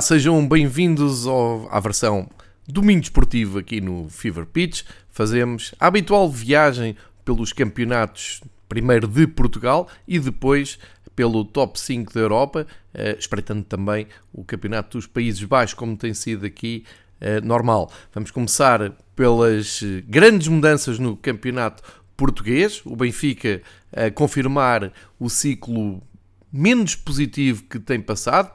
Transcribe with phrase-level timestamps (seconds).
[0.00, 1.26] Olá, sejam bem-vindos
[1.68, 2.26] à versão
[2.66, 4.82] domingo esportivo aqui no Fever Pitch.
[5.10, 10.78] Fazemos a habitual viagem pelos campeonatos, primeiro de Portugal e depois
[11.14, 16.14] pelo top 5 da Europa, eh, espreitando também o campeonato dos Países Baixos, como tem
[16.14, 16.82] sido aqui
[17.20, 17.92] eh, normal.
[18.14, 21.82] Vamos começar pelas grandes mudanças no campeonato
[22.16, 22.80] português.
[22.86, 23.60] O Benfica
[23.94, 26.02] a confirmar o ciclo
[26.52, 28.52] menos positivo que tem passado,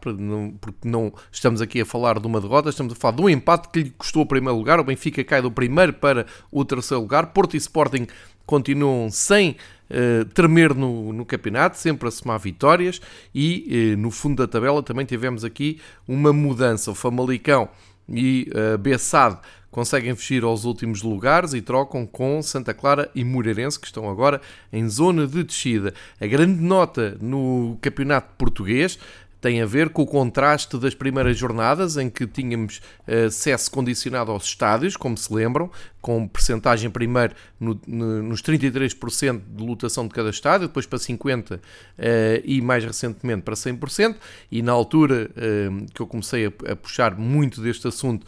[0.59, 3.69] porque não estamos aqui a falar de uma derrota, estamos a falar de um empate
[3.69, 4.79] que lhe custou o primeiro lugar.
[4.79, 7.27] O Benfica cai do primeiro para o terceiro lugar.
[7.27, 8.07] Porto e Sporting
[8.45, 9.55] continuam sem
[9.89, 13.01] uh, tremer no, no, campeonato, sempre a somar vitórias.
[13.33, 16.91] E uh, no fundo da tabela também tivemos aqui uma mudança.
[16.91, 17.69] O Famalicão
[18.09, 19.39] e uh, Bessade
[19.75, 24.39] conseguem fugir aos últimos lugares e trocam com Santa Clara e Moreirense, que estão agora
[24.71, 25.93] em zona de descida.
[26.19, 28.97] A grande nota no campeonato português
[29.41, 34.31] tem a ver com o contraste das primeiras jornadas em que tínhamos eh, acesso condicionado
[34.31, 35.69] aos estádios, como se lembram,
[36.05, 41.59] com percentagem primeiro no, no, nos 33% de lotação de cada estádio, depois para 50%
[41.97, 44.15] eh, e mais recentemente para 100%,
[44.51, 48.27] e na altura eh, que eu comecei a, a, puxar muito deste assunto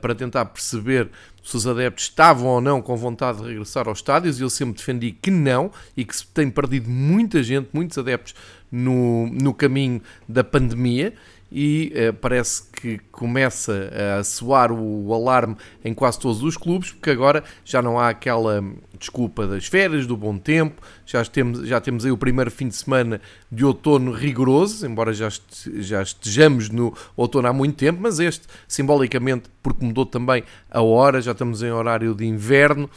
[0.00, 1.10] para tentar perceber
[1.42, 4.76] se os adeptos estavam ou não com vontade de regressar aos estádios, e eu sempre
[4.76, 8.34] defendi que não, e que se tem perdido muita gente, muitos adeptos
[8.70, 11.14] no, no caminho da pandemia
[11.50, 17.10] e uh, parece que começa a soar o alarme em quase todos os clubes, porque
[17.10, 18.62] agora já não há aquela
[18.96, 22.76] desculpa das férias, do bom tempo, já temos, já temos aí o primeiro fim de
[22.76, 28.20] semana de outono rigoroso, embora já, este, já estejamos no outono há muito tempo, mas
[28.20, 32.88] este simbolicamente, porque mudou também a hora, já estamos em horário de inverno,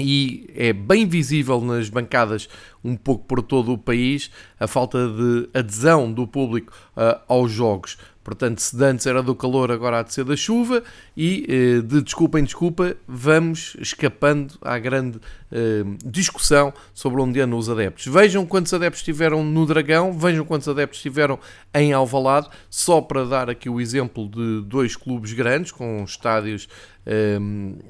[0.00, 2.48] e é bem visível nas bancadas
[2.84, 4.30] um pouco por todo o país
[4.60, 7.98] a falta de adesão do público uh, aos jogos.
[8.28, 10.82] Portanto, se antes era do calor, agora há de ser da chuva
[11.16, 11.46] e
[11.78, 17.70] uh, de desculpa em desculpa vamos escapando à grande uh, discussão sobre onde andam os
[17.70, 18.04] adeptos.
[18.06, 21.38] Vejam quantos adeptos estiveram no Dragão, vejam quantos adeptos estiveram
[21.72, 26.68] em Alvalade, só para dar aqui o exemplo de dois clubes grandes com estádios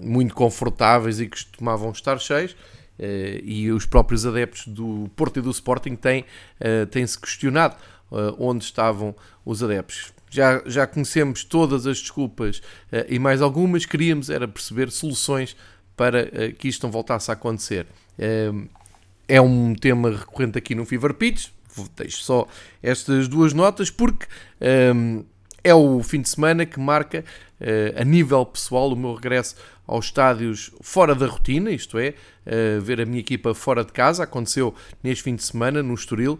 [0.00, 2.54] muito confortáveis e que costumavam estar cheios.
[3.42, 6.24] E os próprios adeptos do Porto e do Sporting têm,
[6.60, 7.76] uh, têm-se questionado
[8.10, 10.12] uh, onde estavam os adeptos.
[10.30, 12.60] Já, já conhecemos todas as desculpas
[13.08, 15.56] e mais algumas, queríamos era perceber soluções
[15.96, 17.86] para que isto não voltasse a acontecer.
[19.26, 21.48] é um tema recorrente aqui no Fever Pitch,
[21.96, 22.46] deixo só
[22.82, 24.26] estas duas notas, porque
[25.64, 27.24] é o fim de semana que marca,
[27.96, 29.56] a nível pessoal, o meu regresso
[29.88, 32.10] aos estádios fora da rotina, isto é,
[32.46, 34.22] uh, ver a minha equipa fora de casa.
[34.22, 36.38] Aconteceu neste fim de semana, no Estoril, uh,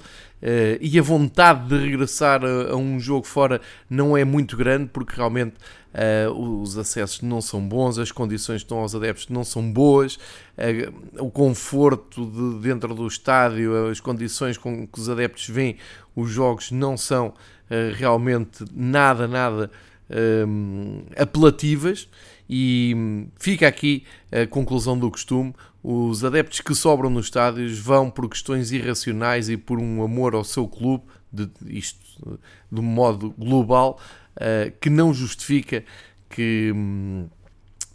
[0.78, 5.16] e a vontade de regressar a, a, um jogo fora não é muito grande, porque
[5.16, 5.54] realmente
[6.36, 10.16] os acessos não são bons, as condições que estão aos adeptos não são boas,
[11.18, 15.76] o conforto de dentro do estádio, as condições com que os adeptos veem
[16.14, 17.34] os jogos não são
[17.96, 19.70] realmente nada, nada
[20.10, 22.06] ehm, apelativas.
[22.48, 28.10] E hum, fica aqui a conclusão do costume: os adeptos que sobram nos estádios vão
[28.10, 32.38] por questões irracionais e por um amor ao seu clube, de, isto
[32.70, 34.00] de um modo global,
[34.36, 35.84] uh, que não justifica
[36.30, 37.28] que um,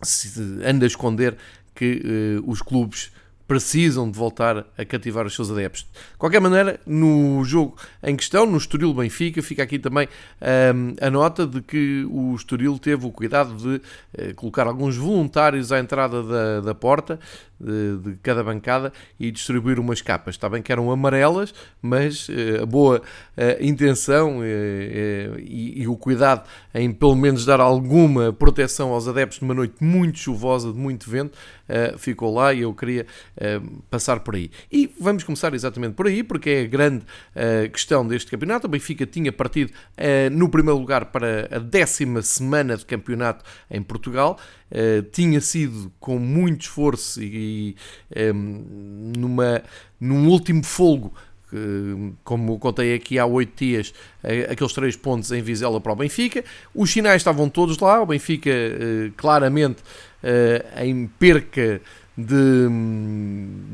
[0.02, 1.38] se anda a esconder
[1.73, 2.02] que
[2.44, 3.11] uh, os clubes
[3.53, 5.84] precisam de voltar a cativar os seus adeptos.
[5.84, 10.08] De qualquer maneira, no jogo em questão, no Estoril Benfica, fica aqui também
[10.41, 15.72] um, a nota de que o Estoril teve o cuidado de uh, colocar alguns voluntários
[15.72, 17.20] à entrada da, da porta
[17.59, 20.34] de, de, cada bancada e distribuir umas capas.
[20.34, 23.03] Está bem que eram amarelas, mas uh, a boa
[23.38, 29.53] uh, intenção e, e o cuidado em pelo menos dar alguma proteção aos adeptos numa
[29.53, 31.38] noite muito chuvosa, de muito vento,
[31.98, 33.06] ficou lá e eu queria
[33.90, 34.52] passar por aí.
[34.72, 37.06] E vamos começar exatamente por aí, porque é a grande
[37.36, 38.68] uh, questão deste campeonato.
[38.68, 43.82] O Benfica tinha partido uh, no primeiro lugar para a décima semana de campeonato em
[43.82, 44.38] Portugal.
[44.72, 47.76] Uh, tinha sido com muito esforço e,
[48.16, 49.62] um, numa,
[50.00, 51.14] num último folgo
[52.24, 53.94] como contei aqui há oito dias,
[54.50, 56.44] aqueles três pontos em Vizela para o Benfica.
[56.74, 58.50] Os sinais estavam todos lá, o Benfica
[59.16, 59.84] claramente
[60.81, 61.81] em perca
[62.17, 62.67] de,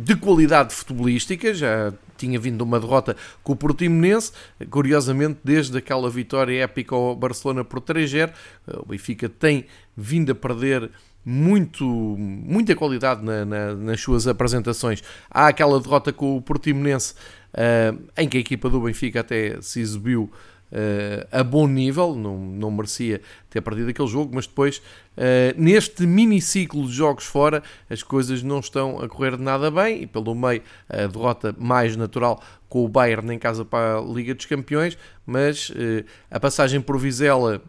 [0.04, 4.32] de qualidade futebolística, já tinha vindo uma derrota com o Portimonense,
[4.70, 8.32] curiosamente desde aquela vitória épica ao Barcelona por 3-0,
[8.68, 9.66] o Benfica tem
[9.96, 10.90] vindo a perder
[11.24, 15.04] muito, muita qualidade na, na, nas suas apresentações.
[15.30, 17.14] Há aquela derrota com o Portimonense,
[17.54, 20.32] uh, em que a equipa do Benfica até se exibiu
[20.72, 26.06] uh, a bom nível, não, não merecia ter perdido aquele jogo, mas depois, uh, neste
[26.06, 30.62] miniciclo de jogos fora, as coisas não estão a correr nada bem e pelo meio
[30.88, 35.70] a derrota mais natural com o Bayern em casa para a Liga dos Campeões, mas
[35.70, 37.62] uh, a passagem por Vizela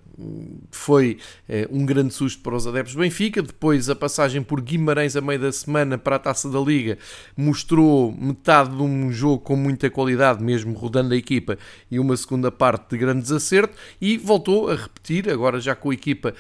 [0.71, 1.19] foi
[1.49, 3.43] uh, um grande susto para os adeptos do Benfica.
[3.43, 6.99] Depois, a passagem por Guimarães a meio da semana para a taça da Liga
[7.37, 11.59] mostrou metade de um jogo com muita qualidade, mesmo rodando a equipa,
[11.91, 13.77] e uma segunda parte de grande desacerto.
[14.01, 16.35] E voltou a repetir, agora já com a equipa,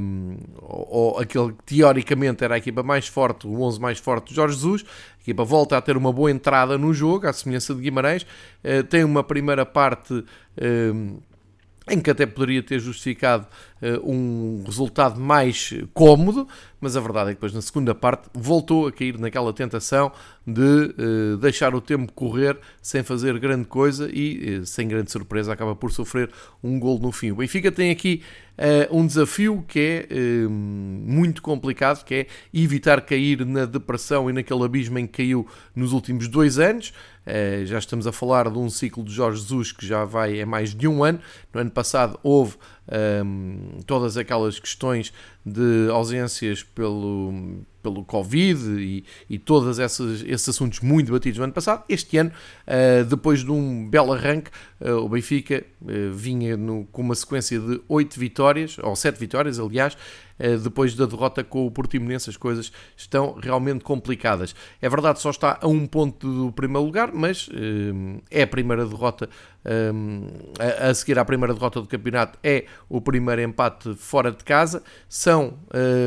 [0.00, 4.28] um, ou, ou aquele que teoricamente era a equipa mais forte, o 11 mais forte
[4.28, 7.74] de Jorge Jesus a equipa volta a ter uma boa entrada no jogo, à semelhança
[7.74, 8.24] de Guimarães.
[8.62, 11.22] Uh, tem uma primeira parte uh,
[11.88, 13.46] em que até poderia ter justificado
[13.82, 16.48] uh, um resultado mais cómodo,
[16.80, 20.10] mas a verdade é que depois na segunda parte voltou a cair naquela tentação
[20.46, 25.52] de uh, deixar o tempo correr sem fazer grande coisa e, uh, sem grande surpresa,
[25.52, 26.30] acaba por sofrer
[26.62, 27.32] um gol no fim.
[27.32, 28.22] O Benfica tem aqui
[28.92, 34.96] um desafio que é muito complicado, que é evitar cair na depressão e naquele abismo
[34.96, 35.44] em que caiu
[35.74, 36.92] nos últimos dois anos.
[37.64, 40.74] Já estamos a falar de um ciclo de Jorge Jesus que já vai é mais
[40.74, 41.20] de um ano.
[41.52, 42.56] No ano passado houve
[42.88, 45.12] um, todas aquelas questões
[45.44, 51.84] de ausências pelo, pelo Covid e, e todos esses, assuntos muito debatidos no ano passado.
[51.88, 52.32] Este ano,
[52.66, 54.50] uh, depois de um belo arranque,
[54.80, 59.58] uh, o Benfica uh, vinha no, com uma sequência de oito vitórias, ou sete vitórias,
[59.58, 59.96] aliás,
[60.64, 64.52] depois da derrota com o Portimonense, as coisas estão realmente complicadas.
[64.82, 67.48] É verdade, só está a um ponto do primeiro lugar, mas
[68.32, 69.30] é a primeira derrota
[70.58, 74.82] a, a seguir à primeira derrota do campeonato, é o primeiro empate fora de casa.
[75.08, 75.58] São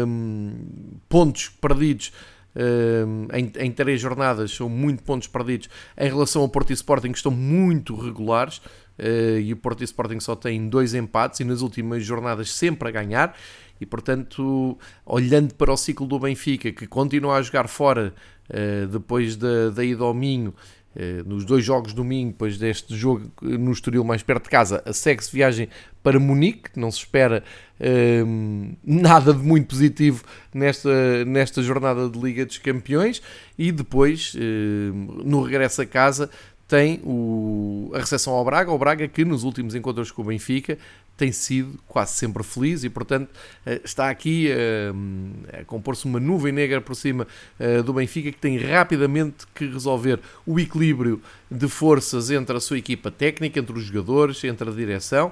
[0.08, 2.12] um, pontos perdidos
[2.56, 7.12] um, em, em, três jornadas, são muito pontos perdidos em relação ao Porto e Sporting,
[7.12, 8.58] que estão muito regulares.
[8.98, 12.90] Uh, e o Porto e Sporting só têm dois empates e nas últimas jornadas sempre
[12.90, 13.36] a ganhar.
[13.80, 14.76] E portanto,
[15.06, 18.12] olhando para o ciclo do Benfica, que continua a jogar fora
[18.50, 20.87] uh, depois da, da ida ao Minho eh,
[21.26, 25.70] nos dois jogos domingo, depois deste jogo no Estoril mais perto de casa, segue-se viagem
[26.02, 27.44] para Munique, não se espera
[27.80, 30.24] ehm, nada de muito positivo
[30.54, 33.22] nesta, nesta jornada de Liga dos Campeões,
[33.58, 36.30] e depois, ehm, no regresso a casa,
[36.68, 40.78] tem o, a recepção ao Braga, o Braga que nos últimos encontros com o Benfica
[41.18, 43.30] tem sido quase sempre feliz e, portanto,
[43.66, 47.28] eh, está aqui a, a compor-se uma nuvem negra por cima
[47.60, 52.78] eh, do Benfica que tem rapidamente que resolver o equilíbrio de forças entre a sua
[52.78, 55.32] equipa técnica, entre os jogadores, entre a direção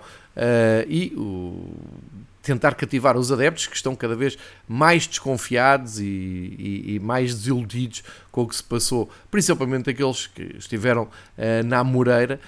[0.90, 1.70] e o
[2.46, 8.04] tentar cativar os adeptos que estão cada vez mais desconfiados e, e, e, mais desiludidos
[8.32, 12.40] com o que se passou, principalmente aqueles que estiveram uh, na Moreira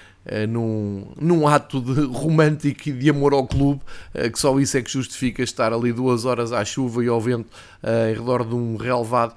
[0.48, 3.80] num, num ato de romântico e de amor ao clube,
[4.14, 7.20] uh, que só isso é que justifica estar ali duas horas à chuva e ao
[7.20, 7.48] vento
[7.82, 9.34] em redor de um relevado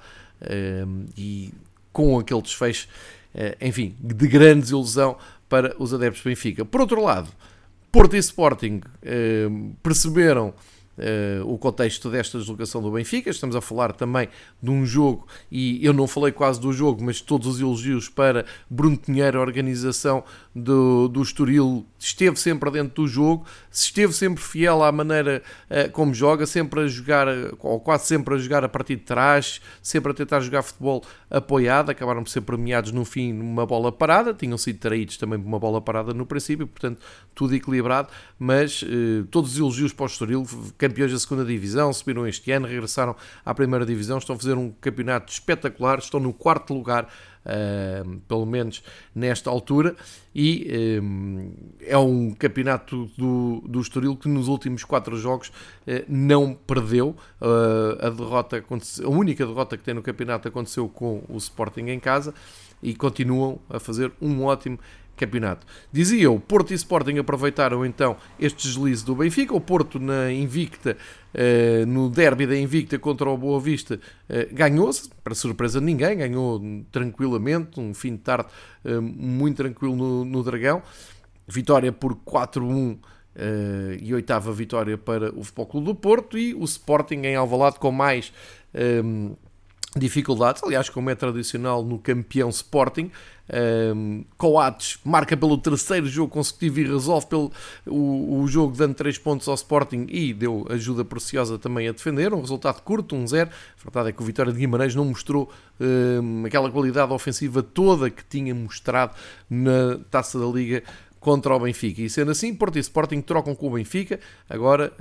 [1.16, 1.52] e
[1.92, 2.88] com aquele desfecho,
[3.60, 5.16] enfim, de grande desilusão
[5.48, 6.64] para os adeptos do Benfica.
[6.64, 7.28] Por outro lado,
[7.92, 9.48] Porto e Sporting eh,
[9.82, 10.54] perceberam
[10.92, 13.30] Uh, o contexto desta deslocação do Benfica.
[13.30, 14.28] Estamos a falar também
[14.62, 18.44] de um jogo, e eu não falei quase do jogo, mas todos os elogios para
[18.68, 20.22] Bruno Pinheiro, a organização
[20.54, 26.12] do, do Estoril, esteve sempre dentro do jogo, esteve sempre fiel à maneira uh, como
[26.12, 27.26] joga, sempre a jogar,
[27.58, 31.90] ou quase sempre a jogar a partir de trás, sempre a tentar jogar futebol apoiado.
[31.90, 35.58] Acabaram por ser premiados no fim numa bola parada, tinham sido traídos também por uma
[35.58, 37.00] bola parada no princípio, portanto,
[37.34, 42.26] tudo equilibrado, mas uh, todos os elogios para o Estoril campeões da segunda divisão, subiram
[42.26, 46.74] este ano, regressaram à primeira divisão, estão a fazer um campeonato espetacular, estão no quarto
[46.74, 47.08] lugar,
[47.46, 48.82] uh, pelo menos
[49.14, 49.94] nesta altura,
[50.34, 56.54] e um, é um campeonato do, do Estoril que nos últimos quatro jogos uh, não
[56.54, 57.16] perdeu.
[57.40, 58.64] Uh, a derrota,
[59.04, 62.34] a única derrota que tem no campeonato aconteceu com o Sporting em casa
[62.82, 64.78] e continuam a fazer um ótimo
[65.16, 65.66] campeonato.
[65.92, 69.54] Dizia o Porto e Sporting aproveitaram então este deslize do Benfica.
[69.54, 70.96] O Porto na Invicta,
[71.34, 76.18] uh, no derby da Invicta contra o Boa Vista, uh, ganhou-se, para surpresa de ninguém,
[76.18, 78.48] ganhou tranquilamente, um fim de tarde
[78.84, 80.82] uh, muito tranquilo no, no Dragão.
[81.46, 82.98] Vitória por 4-1
[83.34, 87.78] Uh, e oitava vitória para o Futebol Clube do Porto e o Sporting em Alvalade
[87.78, 88.30] com mais
[89.96, 93.10] dificuldades, aliás como é tradicional no campeão Sporting
[93.52, 97.52] um, Coates marca pelo terceiro jogo consecutivo e resolve pelo,
[97.86, 102.32] o, o, jogo dando 3 pontos ao Sporting e deu ajuda preciosa também a defender.
[102.32, 103.46] Um resultado curto, 1-0.
[103.46, 107.62] Um a verdade é que o Vitória de Guimarães não mostrou um, aquela qualidade ofensiva
[107.62, 109.14] toda que tinha mostrado
[109.50, 110.82] na taça da Liga
[111.20, 112.02] contra o Benfica.
[112.02, 114.18] E sendo assim, Porto e Sporting trocam com o Benfica.
[114.48, 114.92] Agora,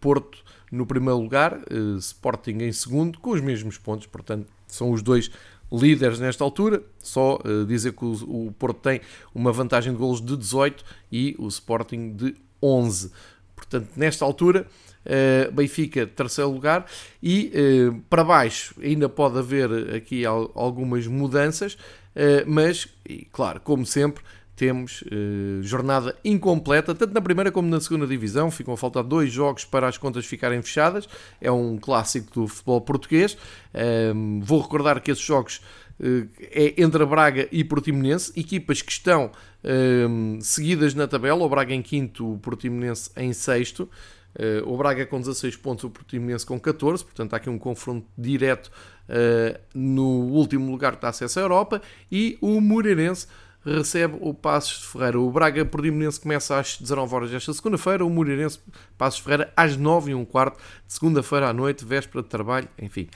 [0.00, 0.38] Porto
[0.70, 1.58] no primeiro lugar,
[1.98, 4.06] Sporting em segundo, com os mesmos pontos.
[4.06, 5.30] Portanto, são os dois
[5.72, 6.82] líderes nesta altura.
[6.98, 9.00] Só uh, dizer que o, o, Porto tem
[9.34, 13.10] uma vantagem de golos de 18 e o Sporting de 11.
[13.54, 14.66] Portanto, nesta altura,
[15.06, 16.86] uh, Benfica terceiro lugar
[17.22, 21.76] e uh, para baixo ainda pode haver aqui algumas mudanças,
[22.44, 22.88] mas,
[23.30, 24.22] claro, como sempre,
[24.56, 28.50] temos eh, jornada incompleta, tanto na primeira como na segunda divisão.
[28.50, 31.08] Ficam a faltar dois jogos para as contas ficarem fechadas.
[31.40, 33.38] É um clássico do futebol português.
[34.14, 35.62] Um, vou recordar que esses jogos
[35.98, 39.30] uh, é entre a Braga e Portimonense, equipas que estão
[39.64, 41.42] um, seguidas na tabela.
[41.42, 43.88] O Braga em quinto, o Portimonense em sexto.
[44.34, 48.06] Uh, o Braga com 16 pontos, o Portimonense com 14, portanto há aqui um confronto
[48.16, 48.70] direto
[49.08, 53.26] uh, no último lugar que acesso à Europa, e o Moreirense
[53.64, 55.20] recebe o Passos de Ferreira.
[55.20, 58.58] O Braga Portimonense começa às 19 horas desta segunda-feira, o Moreirense
[58.96, 63.08] Passos Ferreira às 9 e um quarto de segunda-feira à noite, véspera de trabalho, enfim.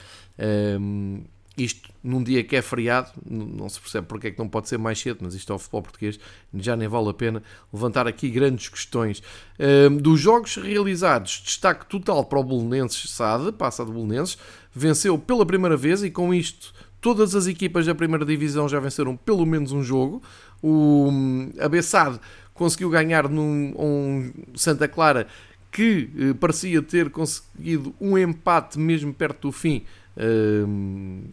[0.79, 1.23] Um,
[1.57, 4.77] isto num dia que é feriado, não se percebe porque é que não pode ser
[4.77, 6.19] mais cedo, mas isto é o futebol português,
[6.53, 9.23] já nem vale a pena levantar aqui grandes questões.
[9.57, 14.37] Um, dos jogos realizados, destaque total para o Bolonenses SAD, passa de Bolonenses,
[14.73, 16.73] venceu pela primeira vez e com isto
[17.05, 20.23] Todas as equipas da primeira divisão já venceram pelo menos um jogo.
[20.59, 22.19] O hum, Abessade
[22.51, 25.27] conseguiu ganhar num um Santa Clara
[25.71, 29.83] que eh, parecia ter conseguido um empate mesmo perto do fim,
[30.17, 30.63] eh,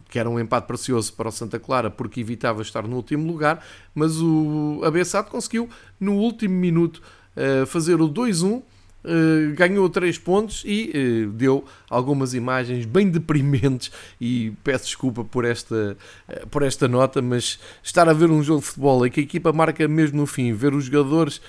[0.09, 3.65] que era um empate precioso para o Santa Clara porque evitava estar no último lugar,
[3.95, 5.67] mas o Abessade conseguiu
[5.99, 7.01] no último minuto
[7.35, 8.61] eh, fazer o 2-1
[9.03, 11.65] Uh, ganhou 3 pontos e uh, deu
[11.95, 15.97] algumas imagens bem deprimentes e peço desculpa por esta,
[16.27, 19.23] uh, por esta nota, mas estar a ver um jogo de futebol em que a
[19.23, 21.41] equipa marca mesmo no fim, ver os jogadores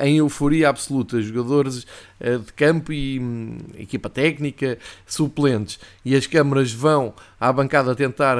[0.00, 1.86] em euforia absoluta, jogadores
[2.20, 8.36] de campo e um, equipa técnica, suplentes, e as câmaras vão à bancada tentar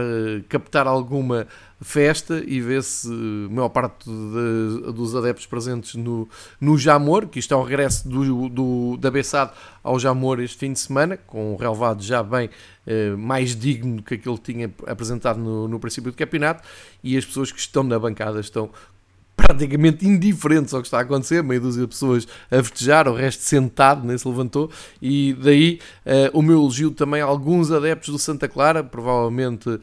[0.49, 1.47] captar alguma
[1.81, 6.29] festa e vê-se a maior parte de, dos adeptos presentes no,
[6.61, 10.73] no Jamor, que isto é o regresso do, do, da Bessade ao Jamor este fim
[10.73, 12.51] de semana, com um relevado já bem
[12.87, 16.63] eh, mais digno que aquele que tinha apresentado no, no princípio do campeonato,
[17.03, 18.71] e as pessoas que estão na bancada estão
[19.39, 23.45] praticamente indiferentes ao que está a acontecer, meio dúzia de pessoas a festejar, o resto
[23.45, 24.69] sentado, nem se levantou,
[25.01, 29.81] e daí uh, o meu elogio também a alguns adeptos do Santa Clara, provavelmente uh,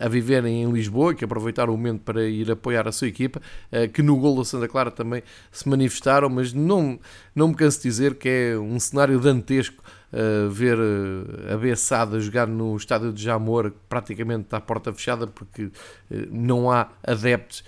[0.00, 3.88] a viverem em Lisboa, que aproveitaram o momento para ir apoiar a sua equipa, uh,
[3.88, 6.96] que no gol do Santa Clara também se manifestaram, mas não,
[7.34, 9.82] não me canso de dizer que é um cenário dantesco
[10.50, 15.72] Ver uh, a Bessada jogar no estádio de Jamor, praticamente está porta fechada porque uh,
[16.30, 17.62] não há adeptos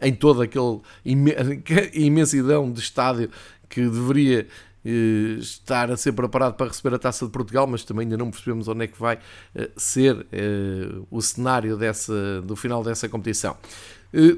[0.00, 0.80] em toda aquela
[1.92, 3.28] imensidão de estádio
[3.68, 4.46] que deveria eh,
[4.84, 8.68] estar a ser preparado para receber a Taça de Portugal, mas também ainda não percebemos
[8.68, 9.18] onde é que vai
[9.54, 13.56] eh, ser eh, o cenário dessa, do final dessa competição.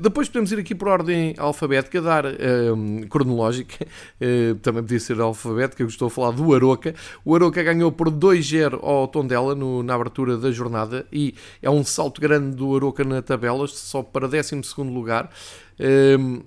[0.01, 5.85] Depois podemos ir aqui por ordem alfabética, dar um, cronológica, uh, também podia ser alfabética,
[5.85, 6.95] estou a falar do Aroca.
[7.23, 11.85] O Aroca ganhou por 2-0 ao Tondela no, na abertura da jornada e é um
[11.85, 15.29] salto grande do Aroca na tabela, só para 12 lugar.
[15.79, 16.41] Um,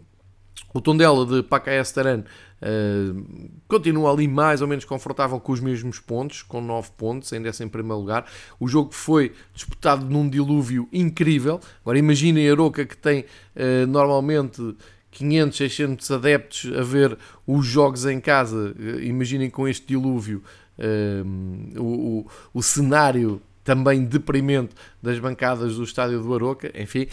[0.74, 2.24] o Tondela de Pacaés Taran
[2.62, 7.50] uh, continua ali mais ou menos confortável com os mesmos pontos, com 9 pontos, ainda
[7.50, 8.26] é em primeiro lugar.
[8.60, 11.60] O jogo foi disputado num dilúvio incrível.
[11.82, 14.76] Agora imaginem a Aroca que tem uh, normalmente
[15.12, 18.76] 500, 600 adeptos a ver os jogos em casa.
[18.78, 20.44] Uh, imaginem com este dilúvio
[21.76, 27.06] o, o, o cenário também deprimente das bancadas do estádio do Aroca, enfim,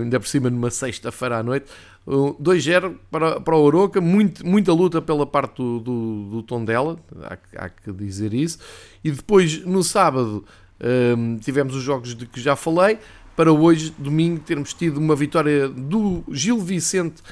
[0.00, 1.66] ainda por cima numa sexta-feira à noite.
[2.06, 6.98] Uh, 2-0 para, para o Aroca, muito, muita luta pela parte do, do, do Tondela,
[7.22, 8.58] há, há, que dizer isso.
[9.02, 10.44] E depois, no sábado,
[10.80, 12.98] uh, tivemos os jogos de que já falei,
[13.36, 17.22] para hoje, domingo, termos tido uma vitória do Gil Vicente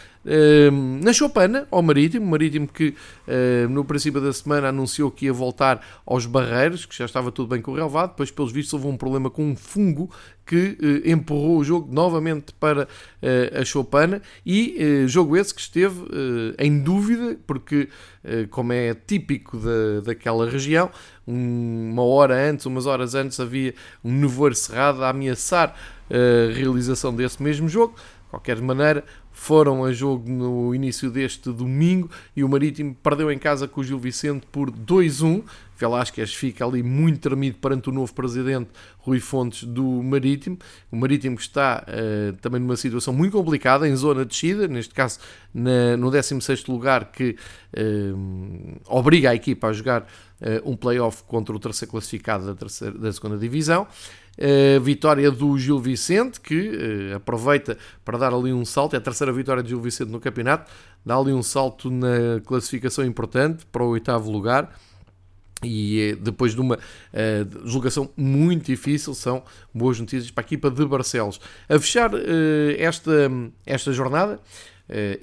[1.02, 2.94] na Chopana, ao Marítimo, Marítimo que
[3.26, 7.48] ehm, no princípio da semana anunciou que ia voltar aos Barreiros, que já estava tudo
[7.48, 10.10] bem com o relevado, depois pelos vistos houve um problema com um fungo
[10.46, 12.88] que eh, empurrou o jogo novamente para
[13.20, 16.02] eh, a Chopana e eh, jogo esse que esteve
[16.58, 17.88] em dúvida, porque
[18.50, 20.90] como é típico da, daquela região,
[21.26, 23.74] uma hora antes, umas horas antes havia
[24.04, 25.74] um nevoeiro cerrado a ameaçar
[26.08, 27.94] a realização desse mesmo jogo.
[28.30, 29.04] Qualquer maneira,
[29.42, 33.84] foram a jogo no início deste domingo e o Marítimo perdeu em casa com o
[33.84, 35.42] Gil Vicente por 2-1.
[35.76, 40.56] Velasquez fica ali muito tremido perante o novo presidente Rui Fontes do Marítimo.
[40.92, 45.18] O Marítimo está uh, também numa situação muito complicada, em zona de descida, neste caso
[45.52, 47.36] na, no 16 lugar, que
[47.76, 52.96] uh, obriga a equipa a jogar uh, um play-off contra o terceiro classificado da, terceira,
[52.96, 53.88] da segunda divisão.
[54.38, 59.00] Uh, vitória do Gil Vicente, que uh, aproveita para dar ali um salto, é a
[59.00, 60.70] terceira vitória do Gil Vicente no campeonato,
[61.04, 64.74] dá ali um salto na classificação importante para o oitavo lugar.
[65.62, 66.78] E uh, depois de uma
[67.62, 71.38] deslocação muito difícil, são boas notícias para a equipa de Barcelos.
[71.68, 72.10] A fechar
[72.78, 73.30] esta,
[73.64, 74.40] esta jornada,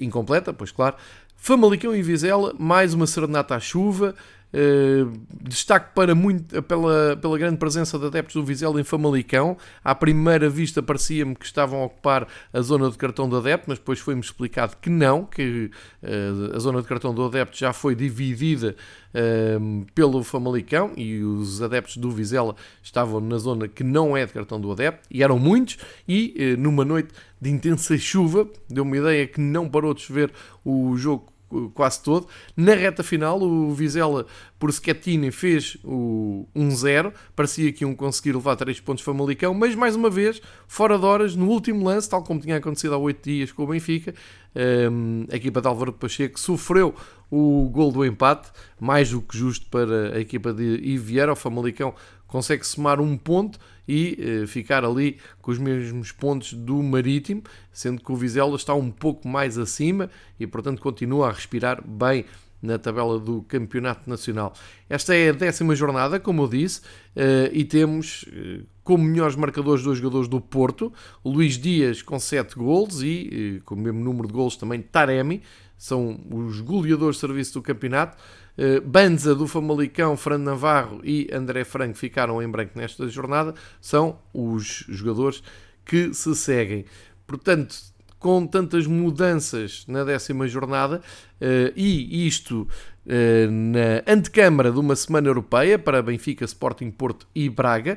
[0.00, 0.96] incompleta, pois claro,
[1.36, 4.14] Famalicão e Vizela, mais uma serenata à chuva.
[4.52, 9.56] Uh, destaque para muito, pela, pela grande presença de adeptos do Vizela em Famalicão.
[9.84, 13.78] À primeira vista parecia-me que estavam a ocupar a zona de cartão do adepto, mas
[13.78, 15.70] depois foi-me explicado que não, que
[16.02, 18.74] uh, a zona de cartão do adepto já foi dividida
[19.14, 24.32] uh, pelo Famalicão e os adeptos do Vizela estavam na zona que não é de
[24.32, 25.78] cartão do adepto, e eram muitos,
[26.08, 30.30] e numa noite de intensa chuva, deu uma ideia que não parou de chover
[30.64, 31.32] o jogo
[31.74, 32.26] quase todo.
[32.56, 34.26] Na reta final, o Vizela,
[34.58, 37.12] por Schettini, fez o 1-0.
[37.34, 41.34] Parecia que iam conseguir levar 3 pontos Famalicão, mas mais uma vez, fora de horas,
[41.34, 44.14] no último lance, tal como tinha acontecido há 8 dias com o Benfica,
[44.54, 46.94] ehm, a equipa de Álvaro Pacheco sofreu
[47.30, 51.32] o gol do empate, mais do que justo para a equipa de Ivieira.
[51.32, 51.94] O Famalicão
[52.26, 53.58] consegue somar um ponto
[53.90, 58.72] e eh, ficar ali com os mesmos pontos do Marítimo, sendo que o Vizela está
[58.72, 62.24] um pouco mais acima e, portanto, continua a respirar bem
[62.62, 64.52] na tabela do Campeonato Nacional.
[64.88, 66.82] Esta é a décima jornada, como eu disse,
[67.16, 70.92] eh, e temos eh, como melhores marcadores dois jogadores do Porto,
[71.24, 75.42] Luís Dias com 7 gols e com o mesmo número de gols também Taremi,
[75.76, 78.16] são os goleadores de serviço do campeonato.
[78.62, 83.54] Eh, Banza do Famalicão, Fernando Navarro e André Franco ficaram em branco nesta jornada.
[83.80, 85.42] São os jogadores
[85.82, 86.84] que se seguem.
[87.26, 87.74] Portanto,
[88.18, 91.00] com tantas mudanças na décima jornada
[91.40, 92.68] eh, e isto
[93.06, 97.96] eh, na antecâmara de uma semana europeia para Benfica, Sporting, Porto e Braga,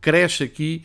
[0.00, 0.84] cresce aqui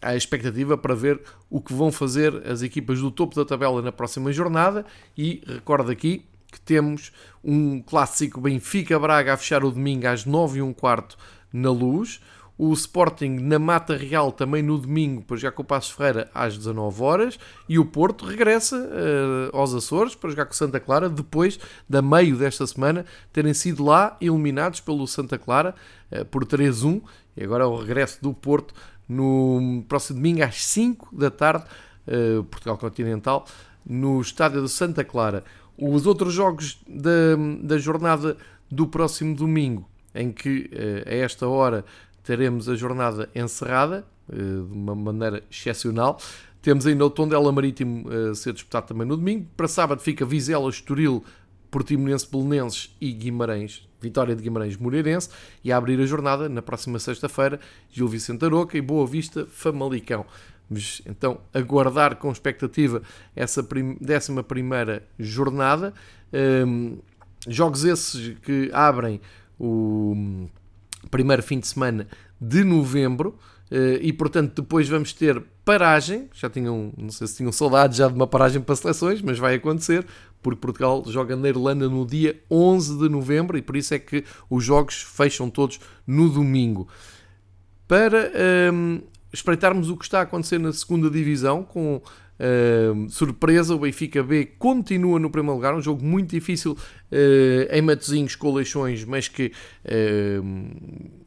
[0.00, 3.90] a expectativa para ver o que vão fazer as equipas do topo da tabela na
[3.90, 4.84] próxima jornada
[5.16, 6.24] e recordo aqui
[6.68, 7.10] temos
[7.42, 11.16] um clássico Benfica-Braga a fechar o domingo às 9 e um quarto
[11.50, 12.20] na Luz,
[12.58, 16.58] o Sporting na Mata Real também no domingo, para jogar com o Passos Ferreira às
[16.58, 17.38] 19 horas.
[17.66, 22.02] E o Porto regressa uh, aos Açores para jogar com o Santa Clara depois da
[22.02, 25.74] meio desta semana terem sido lá eliminados pelo Santa Clara
[26.12, 27.00] uh, por 3-1
[27.34, 28.74] e agora é o regresso do Porto
[29.08, 31.64] no próximo domingo às 5 da tarde,
[32.06, 33.46] uh, Portugal Continental,
[33.86, 35.44] no estádio de Santa Clara.
[35.80, 38.36] Os outros jogos da, da jornada
[38.70, 41.84] do próximo domingo, em que uh, a esta hora
[42.22, 46.20] teremos a jornada encerrada, uh, de uma maneira excepcional.
[46.60, 49.46] Temos ainda o Tondela Marítimo a ser disputado também no domingo.
[49.56, 51.24] Para sábado fica Vizela, Estoril,
[51.70, 55.28] Portimonense, Belenenses e Guimarães Vitória de Guimarães Moreirense
[55.62, 57.58] e a abrir a jornada na próxima sexta-feira
[57.90, 60.24] Gil Vicente Aroca e Boa Vista Famalicão.
[60.68, 63.02] Vamos então aguardar com expectativa
[63.34, 65.94] essa prim 11 primeira jornada.
[66.32, 66.98] Um,
[67.46, 69.20] jogos esses que abrem
[69.58, 70.48] o
[71.10, 72.06] primeiro fim de semana
[72.40, 73.38] de novembro.
[73.70, 78.08] Uh, e portanto depois vamos ter paragem, já tinham, não sei se tinham saudades já
[78.08, 80.06] de uma paragem para seleções, mas vai acontecer,
[80.42, 84.24] porque Portugal joga na Irlanda no dia 11 de novembro e por isso é que
[84.48, 86.88] os jogos fecham todos no domingo.
[87.86, 88.32] Para
[88.72, 92.00] um, espreitarmos o que está a acontecer na segunda divisão, com
[92.38, 96.70] Uh, surpresa, o Benfica B continua no primeiro lugar, um jogo muito difícil
[97.10, 99.50] uh, em Matosinhos com Leixões, mas que
[99.84, 101.18] uh,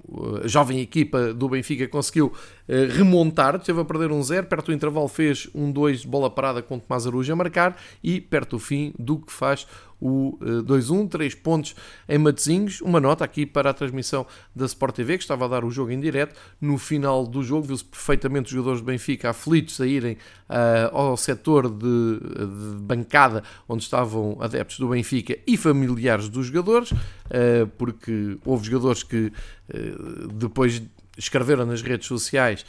[0.43, 2.33] a jovem equipa do Benfica conseguiu
[2.67, 6.29] eh, remontar, teve a perder um zero, perto do intervalo fez um 2 de bola
[6.29, 9.65] parada com Tomás Aruja a marcar e perto do fim do que faz
[10.01, 11.75] o 2-1, eh, 3 pontos
[12.09, 12.81] em Matosinhos.
[12.81, 15.91] Uma nota aqui para a transmissão da Sport TV, que estava a dar o jogo
[15.91, 16.35] em direto.
[16.59, 20.13] No final do jogo, viu-se perfeitamente os jogadores do Benfica aflitos a irem
[20.49, 26.91] uh, ao setor de, de, bancada onde estavam adeptos do Benfica e familiares dos jogadores,
[26.91, 29.31] uh, porque houve jogadores que
[29.73, 30.81] uh, depois
[31.17, 32.65] escreveram nas redes sociais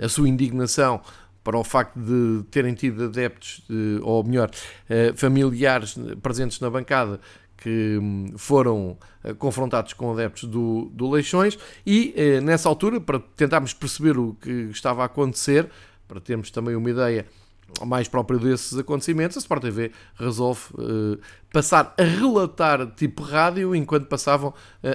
[0.00, 1.00] a sua indignação
[1.42, 3.62] para o facto de terem tido adeptos,
[4.02, 4.50] ou melhor,
[4.88, 7.20] eh, familiares presentes na bancada
[7.56, 13.20] que hum, foram eh, confrontados com adeptos do, do Leixões e eh, nessa altura, para
[13.36, 15.70] tentarmos perceber o que estava a acontecer,
[16.08, 17.26] para termos também uma ideia
[17.86, 20.60] mais próprio desses acontecimentos, a Sport TV resolve
[21.50, 24.52] passar a relatar tipo rádio enquanto passavam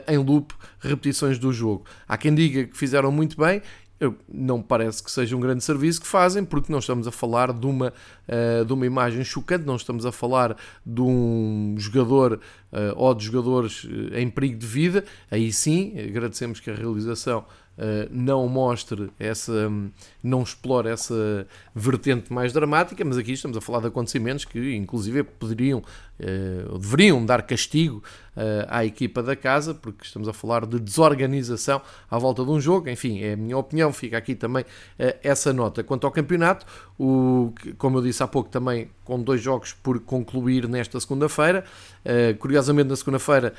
[0.07, 1.85] em loop repetições do jogo.
[2.07, 3.63] Há quem diga que fizeram muito bem,
[3.99, 7.51] eu, não parece que seja um grande serviço que fazem, porque não estamos a falar
[7.51, 7.93] de uma,
[8.27, 10.55] uh, de uma imagem chocante, não estamos a falar
[10.85, 12.39] de um jogador
[12.71, 15.03] uh, ou de jogadores em perigo de vida.
[15.31, 19.71] Aí sim, agradecemos que a realização uh, não mostre essa,
[20.23, 25.23] não explore essa vertente mais dramática, mas aqui estamos a falar de acontecimentos que, inclusive,
[25.23, 25.83] poderiam
[26.19, 28.03] uh, deveriam dar castigo
[28.35, 32.59] uh, à equipa da casa, porque estamos a falar de desorganização à volta de um
[32.59, 32.89] jogo.
[32.89, 34.65] Enfim, é a minha opinião, fica aqui também
[35.23, 35.83] essa nota.
[35.83, 36.65] Quanto ao campeonato,
[36.99, 41.63] o, como eu disse há pouco, também com dois jogos por concluir nesta segunda-feira.
[42.39, 43.53] curiosamente, na segunda-feira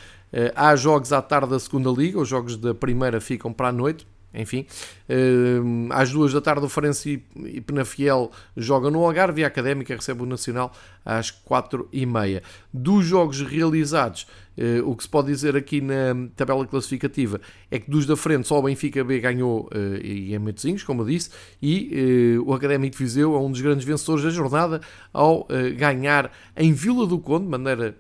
[0.55, 4.07] há jogos à tarde da segunda liga, os jogos da primeira ficam para a noite
[4.33, 4.67] enfim,
[5.09, 9.95] uh, às duas da tarde o Farense e Penafiel jogam no Algarve e a Académica
[9.95, 10.73] recebe o Nacional
[11.05, 12.43] às quatro e meia.
[12.73, 14.27] Dos jogos realizados,
[14.59, 18.47] uh, o que se pode dizer aqui na tabela classificativa é que dos da frente
[18.47, 21.31] só o Benfica B ganhou uh, e é Matosinhos, como eu disse,
[21.63, 24.81] e o Académico de Viseu é um dos grandes vencedores da jornada
[25.13, 27.97] ao ganhar em Vila do Conde, de maneira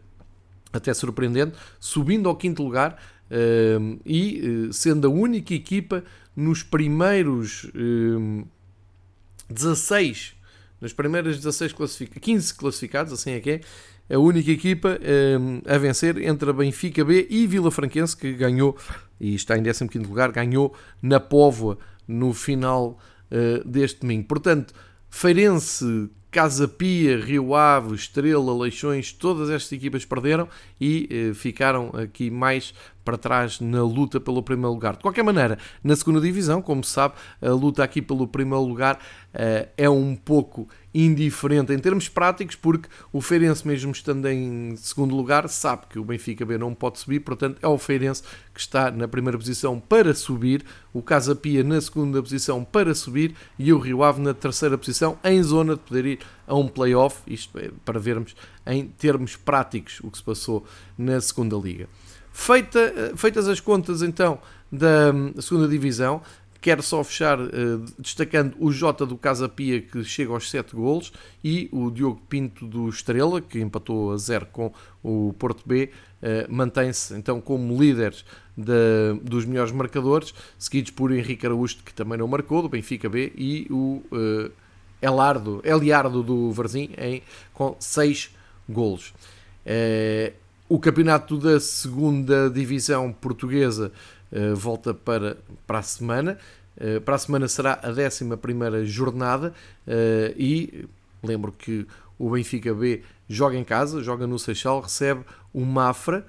[0.72, 6.02] até surpreendente, subindo ao quinto lugar Uh, e sendo a única equipa
[6.38, 8.46] nos primeiros uh,
[9.50, 10.36] 16,
[10.80, 13.60] nas primeiras 16 classificados, 15 classificados, assim é que é,
[14.14, 14.98] a única equipa
[15.66, 18.78] a vencer entre a Benfica B e Vila Franquense, que ganhou,
[19.20, 22.98] e está em 15 lugar, ganhou na Póvoa no final
[23.30, 24.26] eh, deste domingo.
[24.26, 24.72] Portanto,
[25.10, 30.48] Feirense, Casa Pia, Rio Ave, Estrela, Leixões, todas estas equipas perderam
[30.80, 32.72] e eh, ficaram aqui mais
[33.08, 34.94] para trás na luta pelo primeiro lugar.
[34.94, 38.98] De qualquer maneira, na segunda divisão, como se sabe, a luta aqui pelo primeiro lugar
[39.32, 45.16] eh, é um pouco indiferente em termos práticos, porque o Feirense, mesmo estando em segundo
[45.16, 48.90] lugar, sabe que o Benfica B não pode subir, portanto é o Feirense que está
[48.90, 53.78] na primeira posição para subir, o Casa Pia na segunda posição para subir e o
[53.78, 57.70] Rio Ave na terceira posição, em zona de poder ir a um play-off, isto é,
[57.86, 60.66] para vermos em termos práticos o que se passou
[60.98, 61.88] na segunda liga.
[62.40, 64.38] Feita, eh, feitas as contas então
[64.70, 66.22] da hum, segunda divisão,
[66.60, 67.48] Quero só fechar uh,
[67.96, 72.66] destacando o Jota do Casa Pia, que chega aos 7 golos, e o Diogo Pinto
[72.66, 78.24] do Estrela, que empatou a 0 com o Porto B, uh, mantém-se então como líderes
[78.56, 83.32] de, dos melhores marcadores, seguidos por Henrique Araújo, que também não marcou, do Benfica B,
[83.36, 84.50] e o uh,
[85.00, 87.22] Elardo, Eliardo do Varzim, em,
[87.54, 88.34] com 6
[88.68, 89.14] golos.
[89.64, 93.90] Uh, o campeonato da segunda divisão portuguesa
[94.30, 96.38] uh, volta para, para a semana.
[96.76, 99.54] Uh, para a semana será a 11 jornada
[99.86, 100.86] uh, e
[101.22, 101.86] lembro que
[102.18, 106.26] o Benfica B joga em casa, joga no Seixal, recebe o Mafra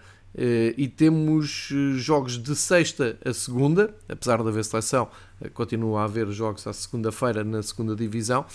[0.77, 5.09] e temos jogos de sexta a segunda, apesar de haver seleção,
[5.55, 8.45] continua a haver jogos à segunda-feira na segunda divisão.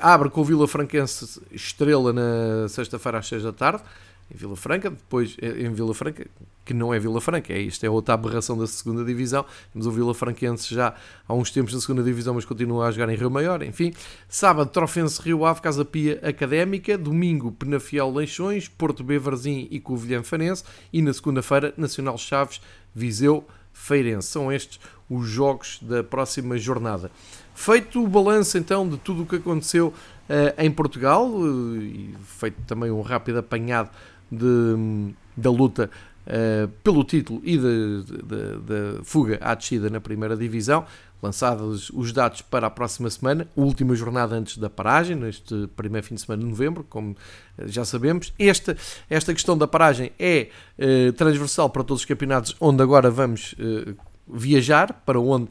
[0.00, 3.82] abre com o Vila Franquense Estrela na sexta-feira às 6 da tarde
[4.32, 6.26] em Vila Franca, depois eh, em Vila Franca,
[6.64, 9.44] que não é Vila Franca, é isto, é outra aberração da segunda divisão.
[9.72, 10.94] Temos o Vila Franquense já
[11.26, 13.92] há uns tempos na segunda divisão, mas continua a jogar em Rio Maior, enfim.
[14.28, 16.98] Sábado, Trofense Rio Ave, Casa Pia Académica.
[16.98, 20.62] Domingo, Penafiel Leixões, Porto B Varzim e Covilhã Fanense.
[20.92, 22.60] E na segunda-feira, Nacional Chaves,
[22.94, 24.28] Viseu Feirense.
[24.28, 27.10] São estes os jogos da próxima jornada.
[27.54, 32.60] Feito o balanço então de tudo o que aconteceu uh, em Portugal, uh, e feito
[32.66, 33.90] também um rápido apanhado
[34.30, 35.90] de, da luta
[36.26, 40.84] uh, pelo título e da fuga à descida na primeira divisão.
[41.20, 46.14] Lançados os dados para a próxima semana, última jornada antes da paragem, neste primeiro fim
[46.14, 47.16] de semana de novembro, como
[47.58, 48.32] eh, já sabemos.
[48.38, 48.76] Esta,
[49.10, 53.56] esta questão da paragem é uh, transversal para todos os campeonatos, onde agora vamos
[54.28, 55.48] viajar, para onde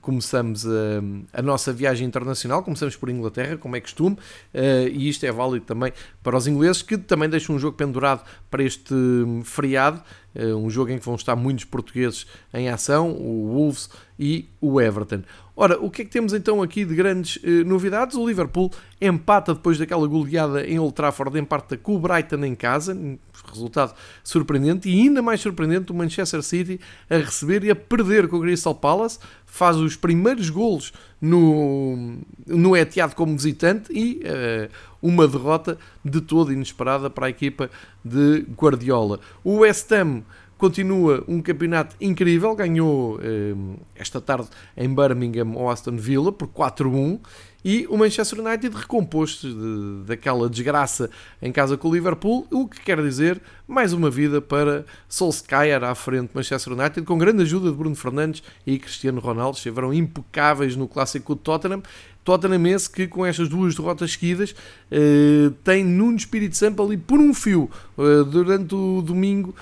[0.00, 5.24] começamos a, a, nossa viagem internacional, começamos por Inglaterra, como é costume, uh, e isto
[5.24, 9.42] é válido também para os ingleses, que também deixam um jogo pendurado para este hum,
[9.44, 10.02] feriado,
[10.34, 13.88] uh, um jogo em que vão estar muitos portugueses em ação, o Wolves
[14.18, 15.22] e o Everton.
[15.56, 18.16] Ora, o que é que temos então aqui de grandes uh, novidades?
[18.16, 22.96] O Liverpool empata depois daquela goleada em Old Trafford, empata com o Brighton em casa,
[23.52, 28.38] resultado surpreendente, e ainda mais surpreendente o Manchester City a receber e a perder com
[28.38, 34.68] o Crystal Palace, faz os primeiros golos no, no Etihad como visitante e uh,
[35.00, 37.70] uma derrota de todo inesperada para a equipa
[38.04, 39.20] de Guardiola.
[39.44, 40.24] O West Ham
[40.58, 47.20] continua um campeonato incrível, ganhou uh, esta tarde em Birmingham ao Aston Villa por 4-1
[47.64, 52.80] E o Manchester United recompôs-se de, daquela desgraça em casa com o Liverpool, o que
[52.80, 57.70] quer dizer mais uma vida para Solskjaer à frente do Manchester United, com grande ajuda
[57.70, 61.82] de Bruno Fernandes e Cristiano Ronaldo, estiveram impecáveis no clássico do Tottenham.
[62.24, 64.54] Tottenham esse que com estas duas derrotas seguidas
[64.90, 69.54] eh, tem Nuno Espírito Santo ali por um fio eh, durante o domingo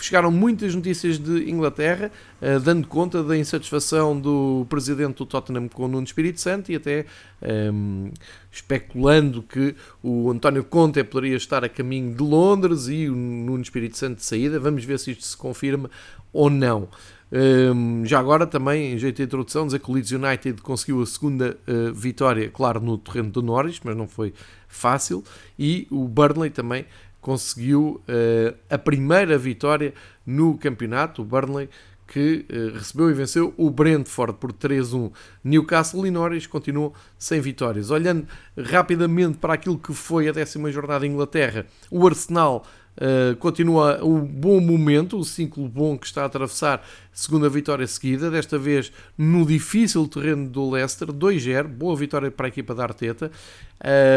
[0.00, 5.84] chegaram muitas notícias de Inglaterra, uh, dando conta da insatisfação do presidente do Tottenham com
[5.84, 7.06] o Nuno Espírito Santo e até
[7.42, 8.12] um, ehm,
[8.52, 13.96] especulando que o António Conte poderia estar a caminho de Londres e o Nuno Espírito
[13.96, 14.60] Santo de saída.
[14.60, 15.90] Vamos ver se isto se confirma
[16.32, 16.88] ou não.
[17.32, 21.06] Um, já agora também, em jeito de introdução, dizer que o Leeds United conseguiu a
[21.06, 24.34] segunda uh, vitória, claro, no terreno do Norris, mas não foi
[24.66, 25.22] fácil,
[25.58, 26.86] e o Burnley também
[27.20, 29.94] conseguiu uh, a primeira vitória
[30.26, 31.68] no campeonato, o Burnley,
[32.10, 35.12] que uh, recebeu e venceu o Brentford por 3-1.
[35.44, 37.92] Newcastle e Norwich continuam sem vitórias.
[37.92, 38.26] Olhando
[38.58, 42.66] rapidamente para aquilo que foi a décima jornada em Inglaterra, o Arsenal
[42.96, 48.30] Uh, continua o bom momento, o ciclo bom que está a atravessar, segunda vitória seguida,
[48.30, 53.30] desta vez no difícil terreno do Leicester, 2-0, boa vitória para a equipa da Arteta.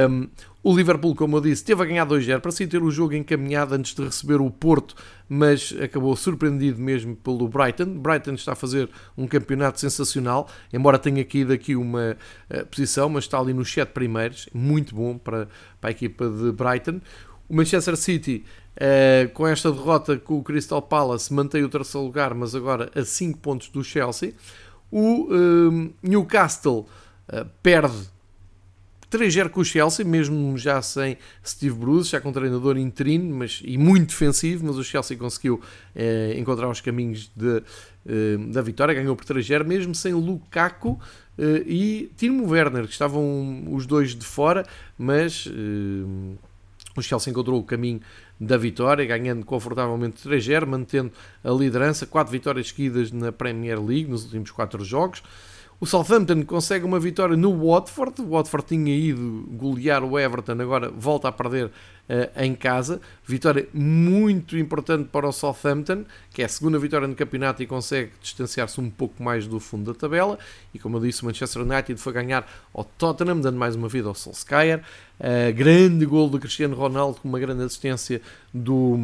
[0.10, 0.28] Um,
[0.62, 3.76] o Liverpool, como eu disse, teve a ganhar 2-0 para se ter o jogo encaminhado
[3.76, 4.96] antes de receber o Porto,
[5.30, 8.00] mas acabou surpreendido mesmo pelo Brighton.
[8.00, 12.18] Brighton está a fazer um campeonato sensacional, embora tenha caído aqui uma
[12.50, 15.48] uh, posição, mas está ali nos 7 primeiros, muito bom para,
[15.80, 17.00] para a equipa de Brighton.
[17.50, 22.34] O Manchester City Uh, com esta derrota com o Crystal Palace mantém o terceiro lugar,
[22.34, 24.34] mas agora a 5 pontos do Chelsea.
[24.92, 26.88] O uh, Newcastle
[27.32, 28.12] uh, perde
[29.12, 33.78] 3-0 com o Chelsea, mesmo já sem Steve Bruce, já com treinador interino mas, e
[33.78, 35.62] muito defensivo, mas o Chelsea conseguiu
[36.36, 37.62] encontrar os caminhos de,
[38.52, 41.00] da vitória, ganhou por 3-0, mesmo sem Lukaku
[41.64, 44.66] e Timo Werner, que estavam os dois de fora,
[44.98, 45.48] mas
[46.98, 48.02] o Chelsea encontrou o caminho
[48.40, 51.12] da vitória, ganhando confortavelmente 3-0, mantendo
[51.44, 55.24] a liderança, 4 vitórias seguidas na Premier League nos últimos 4 jogos.
[55.84, 58.22] O Southampton consegue uma vitória no Watford.
[58.22, 61.72] O Watford tinha ido golear o Everton, agora volta a perder uh,
[62.42, 63.02] em casa.
[63.28, 68.14] Vitória muito importante para o Southampton, que é a segunda vitória no campeonato e consegue
[68.22, 70.40] distanciar-se um pouco mais do fundo da tabela.
[70.74, 74.08] E como eu disse, o Manchester United foi ganhar ao Tottenham, dando mais uma vida
[74.08, 74.82] ao Solskjaer.
[75.20, 78.22] Uh, grande gol do Cristiano Ronaldo, com uma grande assistência
[78.54, 78.98] do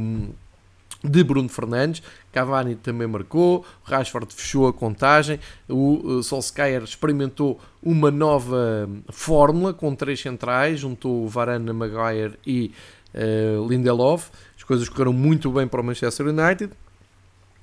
[1.03, 2.01] de Bruno Fernandes.
[2.31, 10.19] Cavani também marcou, Rashford fechou a contagem, o Solskjaer experimentou uma nova fórmula com três
[10.19, 12.71] centrais, juntou Varane, Maguire e
[13.13, 14.29] uh, Lindelof.
[14.57, 16.71] As coisas correram muito bem para o Manchester United.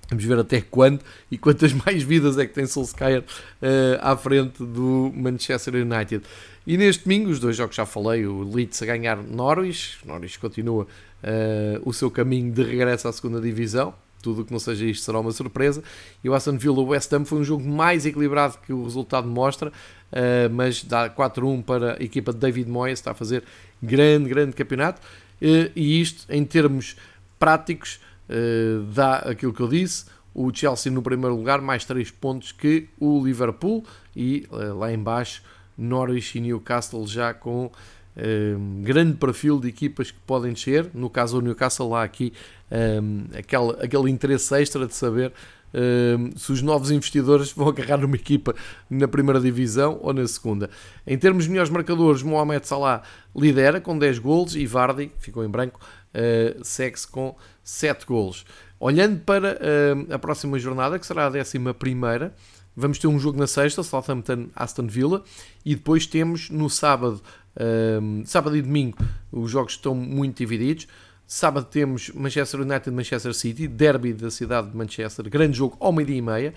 [0.08, 4.64] Vamos ver até quando e quantas mais vidas é que tem Solskjaer uh, à frente
[4.64, 6.24] do Manchester United.
[6.66, 10.82] E neste domingo, os dois jogos já falei, o Leeds a ganhar Norwich, Norwich continua
[10.82, 13.94] uh, o seu caminho de regresso à segunda divisão.
[14.20, 15.84] Tudo o que não seja isto será uma surpresa.
[16.24, 19.70] E o Aston Villa West Ham foi um jogo mais equilibrado que o resultado mostra,
[19.70, 23.44] uh, mas dá 4-1 para a equipa de David Moyes, está a fazer
[23.80, 25.00] grande, grande campeonato.
[25.40, 26.96] Uh, e isto, em termos
[27.38, 28.00] práticos,
[28.92, 30.06] dá aquilo que eu disse.
[30.34, 33.84] O Chelsea no primeiro lugar, mais 3 pontos que o Liverpool,
[34.16, 35.42] e lá embaixo
[35.76, 37.70] Norwich e Newcastle já com
[38.16, 40.90] um, grande perfil de equipas que podem descer.
[40.94, 42.32] No caso do Newcastle, lá aqui
[42.70, 45.32] um, aquele, aquele interesse extra de saber
[45.74, 48.54] um, se os novos investidores vão agarrar uma equipa
[48.88, 50.70] na primeira divisão ou na segunda.
[51.06, 53.02] Em termos de melhores marcadores, Mohamed Salah
[53.34, 55.78] lidera com 10 golos e Vardy, ficou em branco,
[56.14, 58.44] uh, segue-se com 7 golos.
[58.80, 62.34] Olhando para uh, a próxima jornada, que será a 11 primeira,
[62.76, 65.24] vamos ter um jogo na sexta, Southampton-Aston Villa,
[65.64, 67.22] e depois temos no sábado
[67.58, 68.98] um, sábado e domingo
[69.32, 70.86] os jogos estão muito divididos.
[71.26, 76.18] Sábado temos Manchester United Manchester City, derby da cidade de Manchester, grande jogo ao meio-dia
[76.18, 76.54] e meia,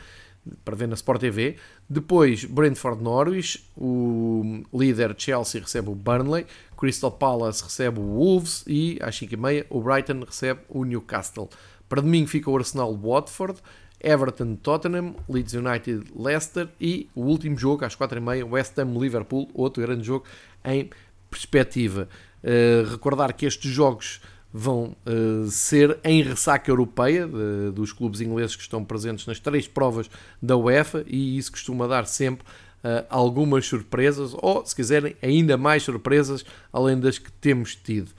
[0.63, 1.55] para ver na Sport TV.
[1.89, 6.45] Depois Brentford Norwich, o líder Chelsea recebe o Burnley,
[6.77, 11.49] Crystal Palace recebe o Wolves e às 5h30 o Brighton recebe o Newcastle.
[11.87, 13.59] Para domingo fica o Arsenal Watford,
[14.01, 19.83] Everton Tottenham, Leeds United Leicester e o último jogo às 4h30 West Ham Liverpool, outro
[19.83, 20.25] grande jogo
[20.63, 20.89] em
[21.29, 22.07] perspectiva.
[22.43, 28.55] Uh, recordar que estes jogos vão uh, ser em ressaca europeia de, dos clubes ingleses
[28.55, 30.09] que estão presentes nas três provas
[30.41, 32.47] da UEFA e isso costuma dar sempre
[32.83, 38.11] uh, algumas surpresas ou, se quiserem, ainda mais surpresas além das que temos tido.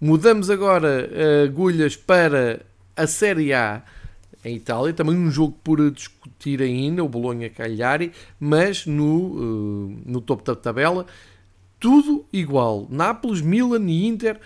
[0.00, 1.08] Mudamos agora
[1.44, 2.60] agulhas para
[2.96, 3.82] a Série A
[4.44, 4.92] em Itália.
[4.92, 11.06] Também um jogo por discutir ainda, o Bolonha-Cagliari, mas no, no topo da tabela,
[11.80, 12.86] tudo igual.
[12.90, 14.38] Nápoles, Milan e Inter,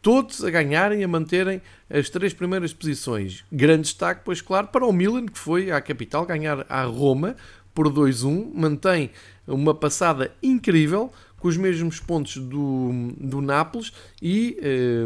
[0.00, 3.44] todos a ganharem, a manterem as três primeiras posições.
[3.50, 7.36] Grande destaque, pois claro, para o Milan, que foi à capital ganhar a Roma
[7.74, 9.10] por 2-1, mantém
[9.46, 15.04] uma passada incrível, com os mesmos pontos do, do Nápoles e eh,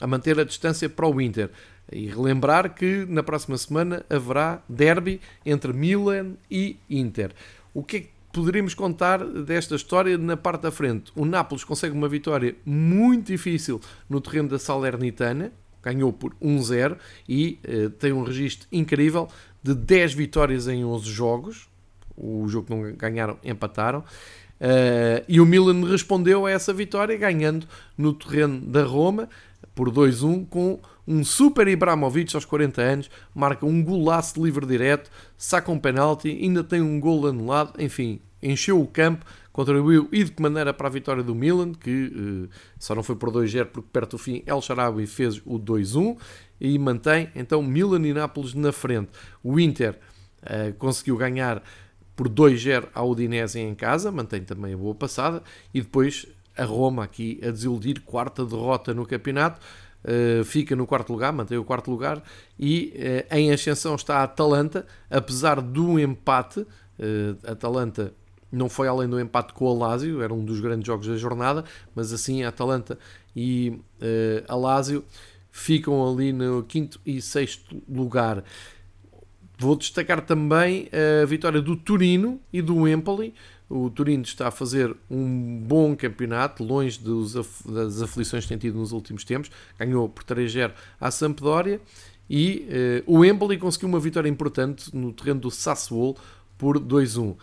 [0.00, 1.50] a manter a distância para o Inter.
[1.92, 7.32] E relembrar que na próxima semana haverá derby entre Milan e Inter.
[7.72, 11.12] O que é que poderíamos contar desta história na parte da frente?
[11.14, 16.96] O Nápoles consegue uma vitória muito difícil no terreno da Salernitana, ganhou por 1-0
[17.28, 19.28] e eh, tem um registro incrível
[19.62, 21.68] de 10 vitórias em 11 jogos.
[22.16, 24.04] O jogo que não ganharam, empataram.
[24.60, 27.66] Uh, e o Milan respondeu a essa vitória ganhando
[27.98, 29.28] no terreno da Roma
[29.74, 35.10] por 2-1 com um super Ibrahimovic aos 40 anos, marca um golaço de livre direto,
[35.36, 40.32] saca um penalti, ainda tem um gol anulado, enfim, encheu o campo, contribuiu e de
[40.32, 43.88] que maneira para a vitória do Milan, que uh, só não foi por 2-0 porque
[43.92, 46.16] perto do fim El Sharawi fez o 2-1
[46.60, 49.10] e mantém então Milan e Nápoles na frente.
[49.42, 49.98] O Inter
[50.42, 51.62] uh, conseguiu ganhar
[52.16, 57.02] por 2-0 ao Udinese em casa, mantém também a boa passada, e depois a Roma
[57.02, 59.60] aqui a desiludir, quarta derrota no campeonato,
[60.04, 62.22] uh, fica no quarto lugar, mantém o quarto lugar,
[62.58, 62.92] e
[63.30, 66.66] uh, em ascensão está a Atalanta, apesar do empate, uh,
[67.50, 68.12] Atalanta
[68.50, 71.64] não foi além do empate com o Lazio, era um dos grandes jogos da jornada,
[71.94, 72.98] mas assim a Atalanta
[73.34, 75.04] e uh, a Lazio
[75.50, 78.44] ficam ali no quinto e sexto lugar.
[79.56, 80.88] Vou destacar também
[81.22, 83.32] a vitória do Turino e do Empoli,
[83.68, 88.78] o Turino está a fazer um bom campeonato, longe dos, das aflições que tem tido
[88.78, 89.50] nos últimos tempos.
[89.78, 91.80] Ganhou por 3-0 à Sampdoria
[92.28, 96.16] e uh, o Empoli conseguiu uma vitória importante no terreno do Sassuolo
[96.58, 97.36] por 2-1.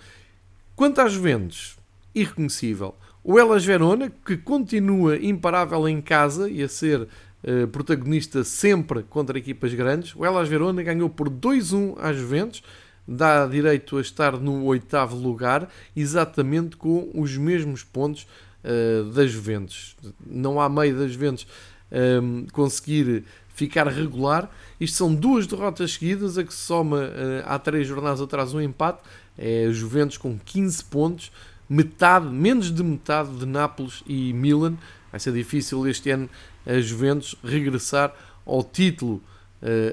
[0.75, 1.77] Quanto às Juventus,
[2.13, 2.95] irreconhecível.
[3.23, 9.37] O Elas Verona, que continua imparável em casa e a ser uh, protagonista sempre contra
[9.37, 10.15] equipas grandes.
[10.15, 12.63] O Elas Verona ganhou por 2-1 às Juventus
[13.07, 18.27] dá direito a estar no oitavo lugar, exatamente com os mesmos pontos
[18.63, 19.95] uh, das Juventus.
[20.25, 21.47] Não há meio das Juventus
[21.91, 24.49] um, ehm, conseguir ficar regular.
[24.79, 28.61] Isto são duas derrotas seguidas, a que se soma uh, há três jornadas atrás um
[28.61, 29.01] empate.
[29.37, 31.31] É Juventus com 15 pontos,
[31.69, 34.77] metade, menos de metade de Nápoles e Milan.
[35.11, 36.29] Vai ser difícil este ano
[36.65, 38.13] a Juventus regressar
[38.45, 39.21] ao título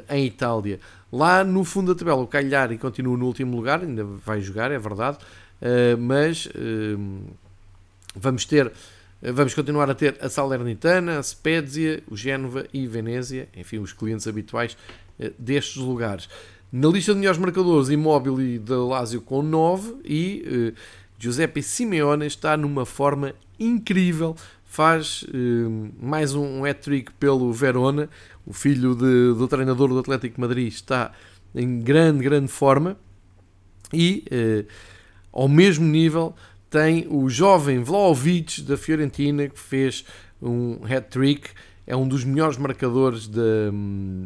[0.09, 0.81] em Itália.
[1.11, 4.78] Lá no fundo da tabela, o Cagliari continua no último lugar, ainda vai jogar, é
[4.78, 5.16] verdade,
[5.62, 7.35] uh, mas uh,
[8.14, 8.70] vamos ter.
[9.20, 14.28] Vamos continuar a ter a Salernitana, a Spezia, o Génova e Venezia, enfim, os clientes
[14.28, 14.76] habituais
[15.37, 16.28] destes lugares.
[16.70, 20.72] Na lista de melhores marcadores, Immobile da Lazio com 9 e
[21.18, 25.24] Giuseppe Simeone está numa forma incrível, faz
[26.00, 28.09] mais um hat-trick pelo Verona,
[28.48, 31.12] o filho de, do treinador do Atlético de Madrid está
[31.54, 32.96] em grande, grande forma
[33.92, 34.64] e eh,
[35.30, 36.34] ao mesmo nível
[36.70, 40.02] tem o jovem Vlaovic da Fiorentina que fez
[40.40, 41.50] um hat-trick,
[41.87, 43.70] é um dos melhores marcadores de,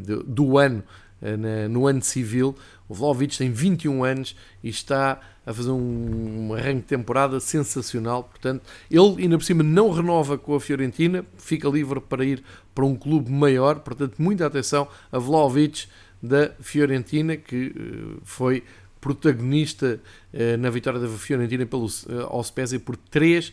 [0.05, 0.85] de, do ano
[1.21, 2.55] eh, no ano civil.
[2.89, 8.25] O Vlaovic tem 21 anos e está a fazer um, um arranque de temporada sensacional.
[8.25, 12.43] Portanto, ele ainda por cima não renova com a Fiorentina, fica livre para ir
[12.75, 13.81] para um clube maior.
[13.81, 15.87] Portanto, muita atenção a Vlaovic
[16.23, 18.63] da Fiorentina, que uh, foi
[19.01, 20.01] protagonista
[20.33, 23.53] uh, na vitória da Fiorentina pelo uh, Spezia por 3-0.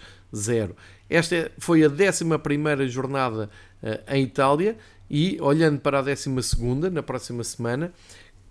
[1.09, 3.49] Esta foi a 11 jornada
[3.81, 4.77] uh, em Itália
[5.09, 6.29] e olhando para a 12
[6.91, 7.91] na próxima semana,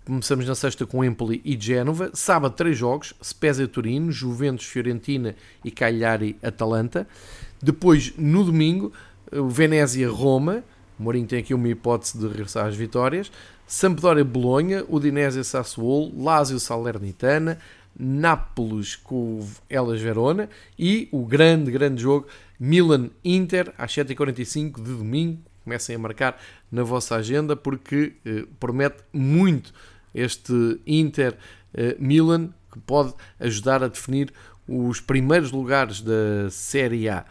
[0.05, 2.09] Começamos na sexta com Empoli e Génova.
[2.13, 7.07] Sábado, três jogos: Spezia Turino, Juventus Fiorentina e Cagliari Atalanta.
[7.61, 8.91] Depois, no domingo,
[9.31, 10.63] Venezia Roma.
[10.99, 13.31] O Mourinho tem aqui uma hipótese de regressar às vitórias.
[13.67, 17.59] Sampdoria Bolonha, Udinese Sassuolo, Lazio Salernitana,
[17.97, 22.27] Nápoles com Elas Verona e o grande, grande jogo
[22.59, 25.39] Milan Inter às 7h45 de domingo.
[25.63, 26.41] Comecem a marcar
[26.71, 29.73] na vossa agenda porque eh, promete muito
[30.13, 31.37] este Inter
[31.73, 34.31] eh, Milan, que pode ajudar a definir
[34.67, 37.25] os primeiros lugares da Série A.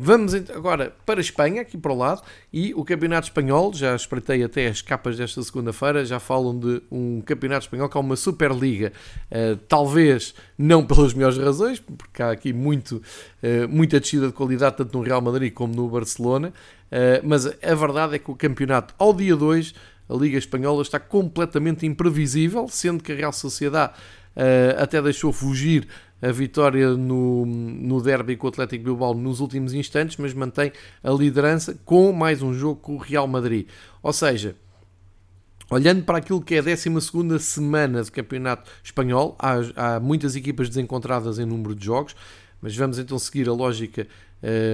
[0.00, 2.22] Vamos agora para a Espanha, aqui para o lado,
[2.52, 7.20] e o Campeonato Espanhol, já espreitei até as capas desta segunda-feira, já falam de um
[7.20, 8.92] Campeonato Espanhol que é uma Superliga,
[9.32, 13.02] uh, talvez não pelas melhores razões, porque há aqui muito,
[13.42, 16.52] uh, muita descida de qualidade, tanto no Real Madrid como no Barcelona,
[17.24, 19.74] mas a verdade é que o campeonato, ao dia 2,
[20.08, 23.92] a Liga Espanhola está completamente imprevisível, sendo que a Real Sociedade
[24.34, 25.86] uh, até deixou fugir
[26.20, 30.72] a vitória no, no derby com o Atlético Bilbao nos últimos instantes, mas mantém
[31.02, 33.68] a liderança com mais um jogo com o Real Madrid.
[34.02, 34.56] Ou seja,
[35.70, 40.68] olhando para aquilo que é a 12 semana de campeonato espanhol, há, há, muitas equipas
[40.68, 42.16] desencontradas em número de jogos,
[42.60, 44.08] mas vamos então seguir a lógica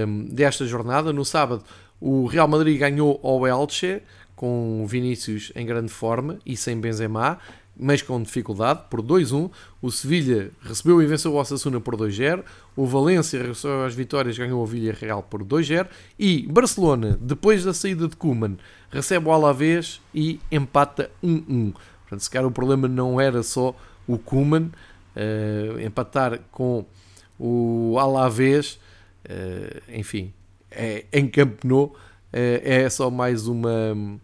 [0.07, 1.13] um, desta jornada.
[1.13, 1.63] No sábado,
[1.99, 4.01] o Real Madrid ganhou ao Elche,
[4.35, 7.39] com Vinícius em grande forma e sem Benzema
[7.77, 9.51] mas com dificuldade, por 2-1.
[9.81, 12.43] O Sevilha recebeu e venceu o Osasuna por 2-0.
[12.75, 15.87] O Valência recebeu as vitórias, ganhou o Villarreal por 2-0.
[16.17, 18.57] E Barcelona, depois da saída de Koeman,
[18.89, 21.73] recebe o Alavés e empata 1-1.
[21.73, 23.75] Portanto, se calhar o problema não era só
[24.07, 24.71] o Koeman,
[25.15, 26.85] uh, empatar com
[27.37, 28.79] o Alavés,
[29.25, 30.31] uh, enfim,
[30.75, 31.95] é, em Camp Nou, uh,
[32.33, 34.19] é só mais uma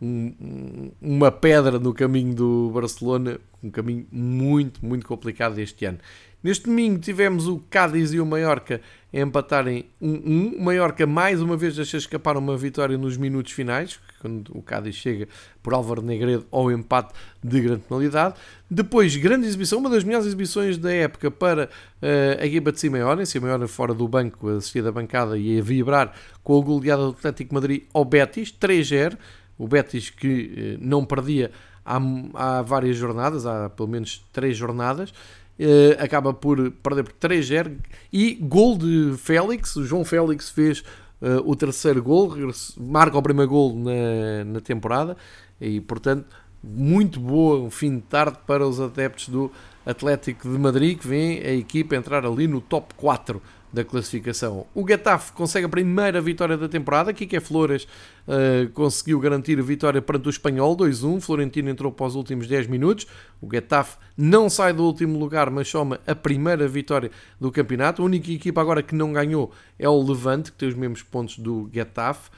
[0.00, 5.98] um, uma pedra no caminho do Barcelona, um caminho muito, muito complicado este ano.
[6.42, 8.80] Neste domingo tivemos o Cádiz e o Mallorca
[9.12, 10.56] a empatarem 1-1.
[10.56, 14.94] O Mallorca mais uma vez deixa escapar uma vitória nos minutos finais, quando o Cádiz
[14.94, 15.28] chega
[15.62, 18.34] por Álvaro Negredo ao empate de grande penalidade.
[18.70, 23.26] Depois, grande exibição, uma das melhores exibições da época para uh, a equipa de Simeone.
[23.26, 26.12] Simeone fora do banco, assistia da bancada e a vibrar
[26.42, 29.16] com a goleada do Atlético Madrid ao Betis, 3-0.
[29.58, 31.50] O Betis que eh, não perdia
[31.84, 31.98] há,
[32.34, 35.12] há várias jornadas, há pelo menos três jornadas,
[35.58, 37.78] eh, acaba por perder por 3-0
[38.12, 40.84] e gol de Félix, o João Félix fez
[41.20, 42.34] uh, o terceiro gol,
[42.76, 45.16] marca o primeiro gol na, na temporada
[45.60, 46.26] e portanto
[46.62, 49.50] muito boa um fim de tarde para os adeptos do
[49.86, 53.40] Atlético de Madrid que vem a equipa entrar ali no top 4
[53.72, 54.66] da classificação.
[54.74, 57.12] O Getafe consegue a primeira vitória da temporada.
[57.12, 57.86] Kike Flores
[58.26, 61.20] uh, conseguiu garantir a vitória perante o Espanhol 2-1.
[61.20, 63.06] Florentino entrou para os últimos 10 minutos.
[63.40, 67.10] O Getafe não sai do último lugar, mas soma a primeira vitória
[67.40, 68.02] do campeonato.
[68.02, 71.38] A única equipa agora que não ganhou é o Levante, que tem os mesmos pontos
[71.38, 72.30] do Getafe.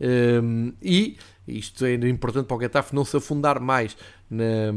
[0.00, 1.16] Um, e
[1.48, 3.96] isto é importante para o Getafe não se afundar mais
[4.28, 4.72] na,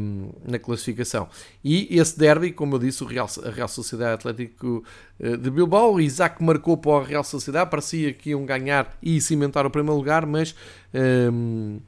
[0.47, 1.27] na classificação.
[1.63, 4.83] E esse derby, como eu disse, o Real, a Real Sociedade Atlético
[5.19, 9.19] eh, de Bilbao, o Isaac marcou para a Real Sociedade, parecia que iam ganhar e
[9.19, 10.55] cimentar o primeiro lugar, mas
[10.93, 11.79] um,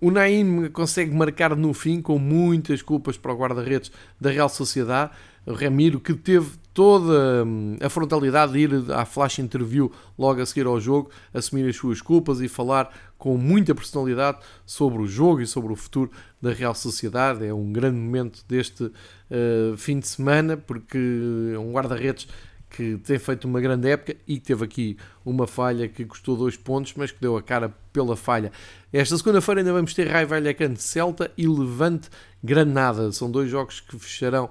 [0.00, 5.12] o Naim consegue marcar no fim com muitas culpas para o guarda-redes da Real Sociedade.
[5.46, 10.46] O Ramiro, que teve toda hum, a frontalidade de ir à flash interview logo a
[10.46, 15.40] seguir ao jogo, assumir as suas culpas e falar com muita personalidade sobre o jogo
[15.40, 16.08] e sobre o futuro
[16.40, 17.44] da Real Sociedade.
[17.44, 20.96] É um grande momento deste uh, fim de semana, porque
[21.52, 22.28] é um guarda-redes
[22.70, 26.94] que tem feito uma grande época e teve aqui uma falha que custou dois pontos,
[26.96, 28.52] mas que deu a cara pela falha.
[28.92, 32.08] Esta segunda-feira ainda vamos ter Rai Vallecano Celta e Levante
[32.42, 33.10] Granada.
[33.12, 34.50] São dois jogos que fecharão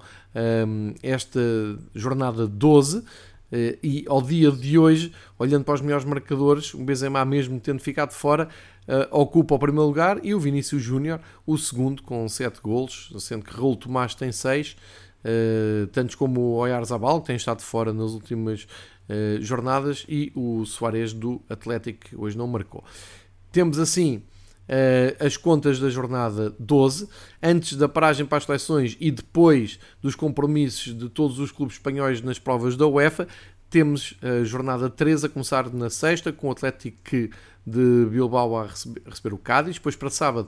[0.68, 1.40] um, esta
[1.94, 2.98] jornada 12.
[2.98, 3.04] Uh,
[3.50, 7.80] eh, e ao dia de hoje, olhando para os melhores marcadores, o Benzema mesmo tendo
[7.80, 8.50] ficado fora,
[8.88, 13.46] uh, ocupa o primeiro lugar e o Vinícius Júnior o segundo com 7 golos, sendo
[13.46, 14.76] que Raul Tomás tem 6
[15.28, 18.64] uh, tantos como o Oyarzabal, que tem estado fora nas últimas
[19.10, 22.84] uh, jornadas, e o Soares do Atlético, que hoje não marcou.
[23.52, 24.18] Temos assim
[24.68, 27.10] uh, as contas da jornada 12,
[27.42, 32.22] antes da paragem para as seleções e depois dos compromissos de todos os clubes espanhóis
[32.22, 33.28] nas provas da UEFA.
[33.70, 37.02] Temos a jornada 13 a começar na sexta, com o Atlético
[37.66, 38.68] de Bilbao a
[39.06, 39.76] receber o Cádiz.
[39.76, 40.48] Depois, para sábado,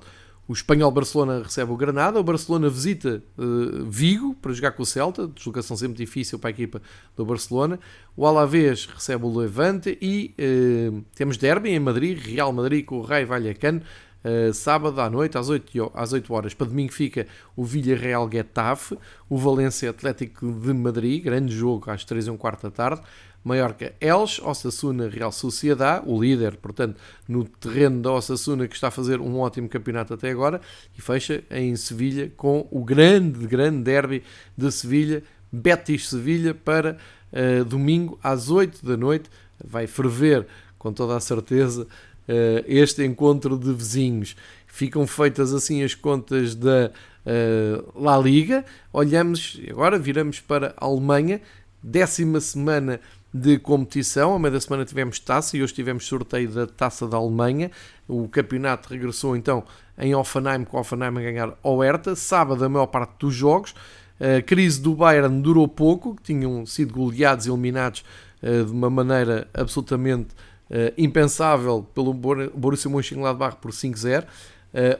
[0.50, 4.86] o espanhol Barcelona recebe o Granada, o Barcelona visita uh, Vigo para jogar com o
[4.86, 6.82] Celta, deslocação sempre difícil para a equipa
[7.16, 7.80] do Barcelona.
[8.18, 13.04] O Alavés recebe o Levante e uh, temos derby em Madrid, Real Madrid com o
[13.04, 13.84] Raio Vallecano,
[14.26, 16.54] uh, sábado à noite às 8, às 8 horas.
[16.56, 18.98] Para domingo fica o Villarreal Getafe,
[19.30, 23.04] o Valência Atlético de Madrid, grande jogo às 3 e um quarto da tarde.
[23.44, 28.92] Mallorca Elche, Osasuna Real Sociedade, o líder, portanto, no terreno da Osasuna que está a
[28.92, 30.62] fazer um ótimo campeonato até agora,
[30.98, 34.24] e fecha em Sevilha com o grande, grande derby
[34.58, 36.98] de Sevilha, Betis-Sevilha, para
[37.32, 39.30] uh, domingo às 8 da noite.
[39.64, 40.46] Vai ferver,
[40.78, 44.36] com toda a certeza, uh, este encontro de vizinhos.
[44.68, 46.92] Ficam feitas assim as contas da
[47.26, 48.64] uh, La Liga.
[48.94, 51.42] Olhamos, agora viramos para a Alemanha,
[51.82, 53.00] décima semana
[53.34, 54.36] de competição.
[54.36, 57.72] A meio da semana tivemos taça e hoje tivemos sorteio da taça da Alemanha.
[58.08, 59.64] O campeonato regressou então
[59.98, 62.16] em Offenheim, com Offenheim a ganhar ao Hertha.
[62.16, 63.74] Sábado, a maior parte dos jogos.
[64.20, 68.04] A crise do Bayern durou pouco, tinham sido goleados e eliminados
[68.44, 70.34] uh, de uma maneira absolutamente
[70.70, 74.26] uh, impensável pelo Borussia Mönchengladbach por 5-0.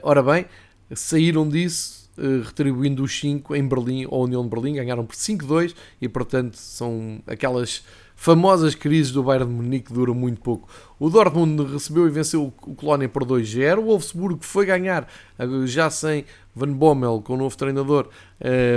[0.02, 0.46] ora bem,
[0.94, 2.00] saíram disso
[2.44, 7.22] retribuindo os 5 em Berlim, ou União de Berlim, ganharam por 5-2 e portanto são
[7.26, 7.82] aquelas
[8.20, 10.68] famosas crises do Bayern de Munique que duram muito pouco.
[10.98, 13.78] O Dortmund recebeu e venceu o Colónia por 2-0.
[13.78, 15.08] O Wolfsburgo foi ganhar,
[15.64, 18.10] já sem Van Bommel, com o novo treinador,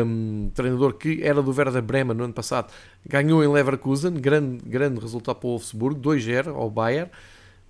[0.06, 2.72] um, treinador que era do Werder Bremen no ano passado,
[3.06, 7.12] ganhou em Leverkusen, grande, grande resultado para o Wolfsburgo, 2-0 ao Bayern.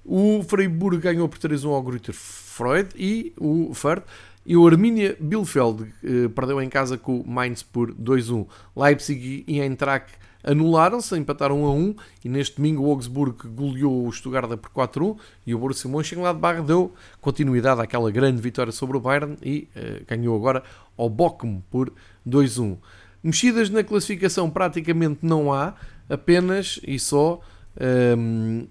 [0.06, 4.04] O Freiburg ganhou por 3-1 ao Greuther Freud e o Ferd.
[4.46, 8.46] E o Arminia Bielefeld eh, perdeu em casa com o Mainz por 2-1.
[8.76, 10.14] Leipzig e Eintracht
[10.44, 15.12] anularam-se, empataram 1 a 1 e neste domingo o Augsburg goleou o Stuttgart por 4
[15.12, 15.16] 1
[15.48, 20.36] e o Borussia Mönchengladbach deu continuidade àquela grande vitória sobre o Bayern e uh, ganhou
[20.36, 20.62] agora
[20.98, 21.94] ao Bochum por
[22.26, 22.78] 2 1.
[23.24, 25.76] Mexidas na classificação praticamente não há,
[26.10, 27.40] apenas e só
[27.80, 28.68] um, ehm,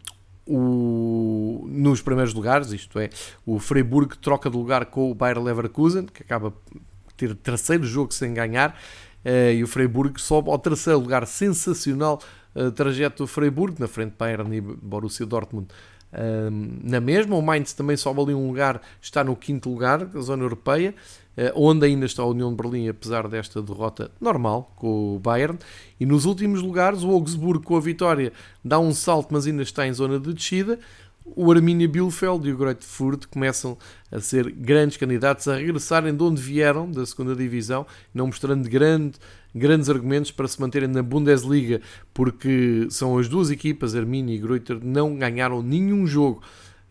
[0.46, 3.10] o, nos primeiros lugares, isto é,
[3.46, 6.80] o Freiburg troca de lugar com o Bayer Leverkusen, que acaba de
[7.16, 8.70] ter terceiro jogo sem ganhar,
[9.24, 12.20] uh, e o Freiburg sobe ao terceiro lugar, sensacional
[12.54, 15.68] uh, trajeto do Freiburg, na frente Bayern e Borussia Dortmund.
[16.12, 16.50] Uh,
[16.82, 20.94] na mesma, o Mainz também sobe ali um lugar, está no quinto lugar zona europeia,
[21.54, 25.58] onde ainda está a União de Berlim, apesar desta derrota normal com o Bayern.
[25.98, 28.32] E nos últimos lugares, o Augsburgo com a vitória
[28.64, 30.78] dá um salto, mas ainda está em zona de descida
[31.24, 33.76] o Arminia Bielefeld e o Greuther Fürth começam
[34.10, 39.14] a ser grandes candidatos a regressarem de onde vieram, da segunda divisão, não mostrando grande,
[39.54, 41.80] grandes argumentos para se manterem na Bundesliga,
[42.12, 46.42] porque são as duas equipas, Arminia e Greuther, não ganharam nenhum jogo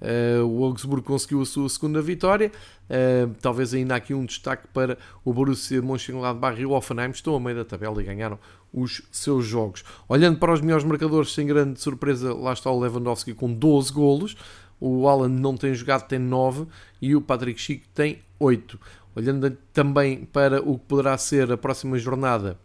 [0.02, 2.52] Uh, o Augsburgo conseguiu a sua segunda vitória.
[2.90, 7.12] Uh, talvez ainda aqui um destaque para o Borussia Mönchengladbach e o Offenheim.
[7.12, 8.40] Estão a meio da tabela e ganharam
[8.74, 9.84] os seus jogos.
[10.10, 14.36] Olhando para os melhores marcadores, sem grande surpresa, lá está o Lewandowski com 12 golos.
[14.80, 16.66] O Alan não tem jogado, tem 9
[17.00, 18.80] e o Patrick Schick tem 8.
[19.16, 22.58] Olhando também para o que poderá ser a próxima jornada,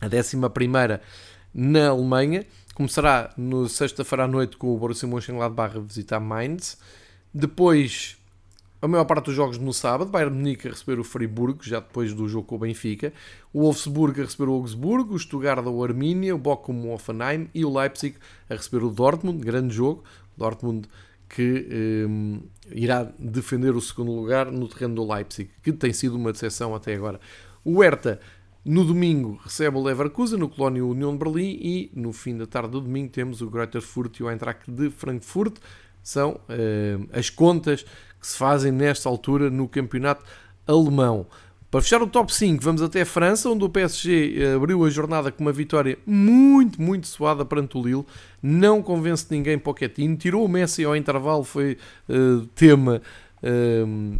[0.00, 0.36] a 11
[1.52, 2.46] na Alemanha.
[2.76, 6.76] Começará no sexta-feira à noite com o Borussia Mönchengladbach a visitar Mainz.
[7.32, 8.18] Depois,
[8.82, 10.10] a maior parte dos jogos no sábado.
[10.10, 13.14] Bayern Munique a receber o Friburgo, já depois do jogo com o Benfica.
[13.50, 15.14] O Wolfsburg a receber o Augsburgo.
[15.14, 16.34] O Stuttgart o Arminia.
[16.34, 17.48] O Bochum o Offenheim.
[17.54, 18.18] E o Leipzig
[18.50, 19.42] a receber o Dortmund.
[19.42, 20.04] Grande jogo.
[20.36, 20.86] Dortmund
[21.30, 26.30] que um, irá defender o segundo lugar no terreno do Leipzig, que tem sido uma
[26.30, 27.18] decepção até agora.
[27.64, 28.20] O Hertha
[28.66, 32.70] no domingo recebe o Leverkusen, no Colónio União de Berlim e no fim da tarde
[32.70, 35.58] do domingo temos o Greuther Fürth e o Eintracht de Frankfurt.
[36.02, 37.84] São uh, as contas
[38.20, 40.24] que se fazem nesta altura no campeonato
[40.66, 41.26] alemão.
[41.70, 44.88] Para fechar o top 5, vamos até a França, onde o PSG eh, abriu a
[44.88, 48.06] jornada com uma vitória muito, muito suada perante o Lille.
[48.40, 50.16] Não convence ninguém Pochettino.
[50.16, 51.76] Tirou o Messi ao intervalo, foi
[52.08, 53.02] uh, tema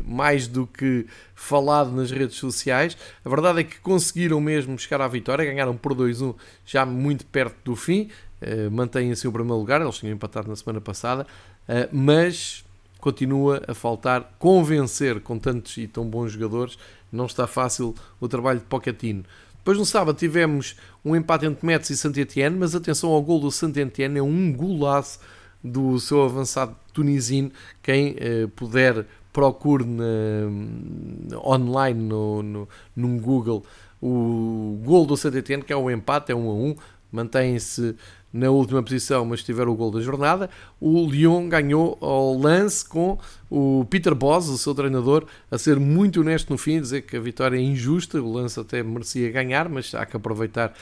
[0.05, 2.97] mais do que falado nas redes sociais.
[3.25, 7.57] A verdade é que conseguiram mesmo chegar à vitória, ganharam por 2-1 já muito perto
[7.64, 8.11] do fim,
[8.43, 11.27] uh, mantêm-se o primeiro lugar, eles tinham empatado na semana passada,
[11.69, 12.64] uh, mas
[13.01, 16.79] continua a faltar convencer com tantos e tão bons jogadores,
[17.12, 19.25] não está fácil o trabalho de Pochettino.
[19.59, 23.51] Depois no sábado tivemos um empate entre Metz e Saint-Etienne, mas atenção ao gol do
[23.51, 25.19] Saint-Etienne, é um golaço
[25.67, 27.51] do seu avançado tunisino.
[27.83, 33.64] Quem eh, puder, procure na, online no, no, no Google
[34.01, 36.77] o gol do Saint-Etienne, que é um empate, é 1 um a 1, um,
[37.11, 37.97] mantém-se
[38.33, 40.51] na última posição, mas tiver o gol da jornada.
[40.79, 43.19] O Lyon ganhou ao lance com
[43.51, 47.21] o Peter Bosz, o seu treinador, a ser muito honesto no fim, dizer que a
[47.21, 50.75] vitória é injusta, o lance até merecia ganhar, mas há que aproveitar uh,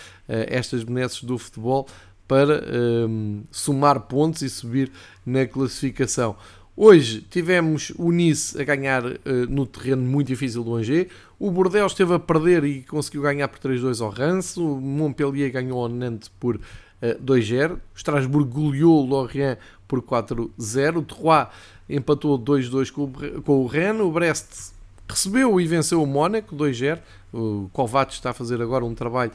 [0.48, 1.86] estas benesses do futebol
[2.26, 2.64] para
[3.08, 4.90] um, somar pontos e subir
[5.24, 6.36] na classificação.
[6.76, 9.18] Hoje tivemos o Nice a ganhar uh,
[9.48, 11.06] no terreno muito difícil do Angers.
[11.38, 14.58] O Bordeaux esteve a perder e conseguiu ganhar por 3-2 ao Rance.
[14.58, 16.60] O Montpellier ganhou ao Nantes por uh,
[17.00, 17.74] eh, 2-0.
[17.74, 19.56] O Strasbourg goleou o Lorient
[19.86, 20.96] por 4-0.
[20.96, 21.48] O Troyes
[21.88, 24.00] empatou 2-2 com, o Rennes.
[24.00, 24.72] O Brest
[25.08, 26.98] recebeu e venceu o Mónaco 2-0.
[27.32, 29.30] O Kovac está a fazer agora um trabalho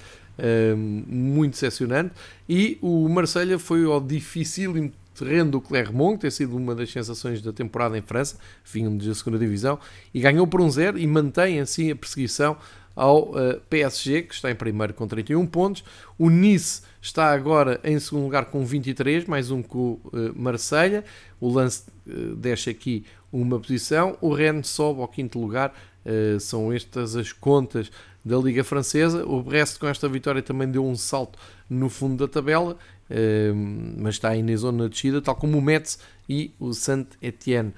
[1.07, 2.13] muito decepcionante.
[2.47, 7.41] E o Marselha foi ao difícil terreno do Clermont, que tem sido uma das sensações
[7.41, 9.77] da temporada em França, vinham da segunda divisão,
[10.13, 12.57] e ganhou por um zero e mantém assim a perseguição
[12.95, 15.83] ao uh, PSG, que está em primeiro com 31 pontos.
[16.17, 21.05] O Nice está agora em segundo lugar com 23, mais um com o uh, Marselha.
[21.39, 24.17] O Lance uh, deixa aqui uma posição.
[24.19, 25.73] O Rennes sobe ao quinto lugar.
[26.05, 27.91] Uh, são estas as contas
[28.23, 29.25] da Liga Francesa.
[29.25, 31.37] O Brest, com esta vitória, também deu um salto
[31.69, 32.77] no fundo da tabela,
[33.09, 33.51] eh,
[33.97, 37.73] mas está aí na zona de descida, tal como o Metz e o Saint-Etienne.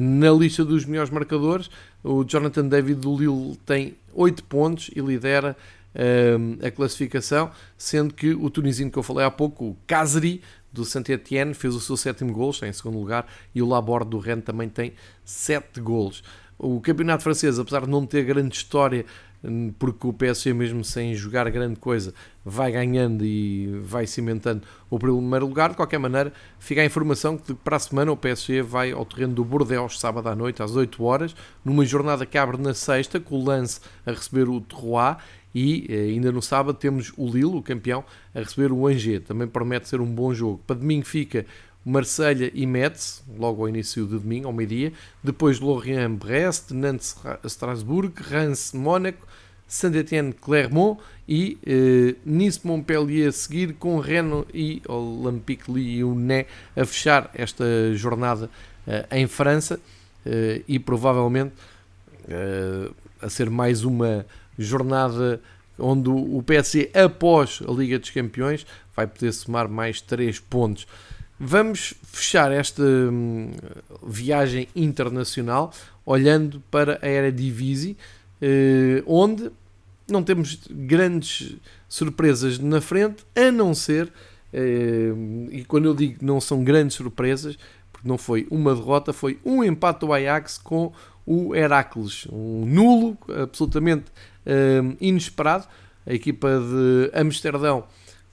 [0.00, 1.70] na lista dos melhores marcadores,
[2.02, 5.54] o Jonathan David do Lille tem 8 pontos e lidera
[6.64, 10.40] a classificação, sendo que o tunisino que eu falei há pouco, o Kazri,
[10.72, 14.18] do Saint-Etienne, fez o seu sétimo gol, está em segundo lugar, e o Laborde do
[14.18, 14.92] Rennes também tem
[15.24, 16.22] 7 golos.
[16.58, 19.06] O campeonato francês, apesar de não ter grande história,
[19.44, 22.12] hum, porque o PSG mesmo sem jogar grande coisa
[22.44, 27.54] vai ganhando e vai cimentando o primeiro lugar, de qualquer maneira fica a informação que
[27.54, 31.00] para a semana o PSG vai ao terreno do Bordeaux sábado à noite às 8
[31.04, 35.18] horas, numa jornada que abre na sexta com o Lance a receber o Terroir
[35.54, 38.04] e eh, ainda no sábado temos o Lille, o campeão,
[38.34, 39.24] a receber o Angers.
[39.24, 40.60] Também promete ser um bom jogo.
[40.66, 41.46] Para domingo fica
[41.84, 44.92] Marselha e Metz, logo ao início de domingo, ao meio-dia.
[45.22, 49.26] Depois Lorient, Brest, Nantes, Strasbourg, Reims, Mónaco,
[49.66, 50.98] Saint-Étienne, Clermont
[51.28, 57.64] e eh, Nice, Montpellier a seguir com Rennes e Olympique Lyonnais a fechar esta
[57.94, 58.50] jornada
[58.86, 59.78] eh, em França
[60.24, 61.52] eh, e provavelmente
[62.28, 64.24] eh, a ser mais uma
[64.58, 65.40] jornada
[65.78, 68.66] onde o PSG, após a Liga dos Campeões,
[68.96, 70.86] vai poder somar mais 3 pontos.
[71.40, 73.52] Vamos fechar esta hum,
[74.02, 75.72] viagem internacional
[76.04, 77.96] olhando para a Eredivisie,
[78.40, 79.50] eh, onde
[80.10, 81.56] não temos grandes
[81.88, 84.12] surpresas na frente, a não ser,
[84.52, 85.12] eh,
[85.50, 87.56] e quando eu digo não são grandes surpresas,
[87.92, 90.92] porque não foi uma derrota, foi um empate do Ajax com
[91.26, 94.06] o Heracles, um nulo, absolutamente
[94.46, 95.66] uh, inesperado.
[96.06, 97.84] A equipa de Amsterdão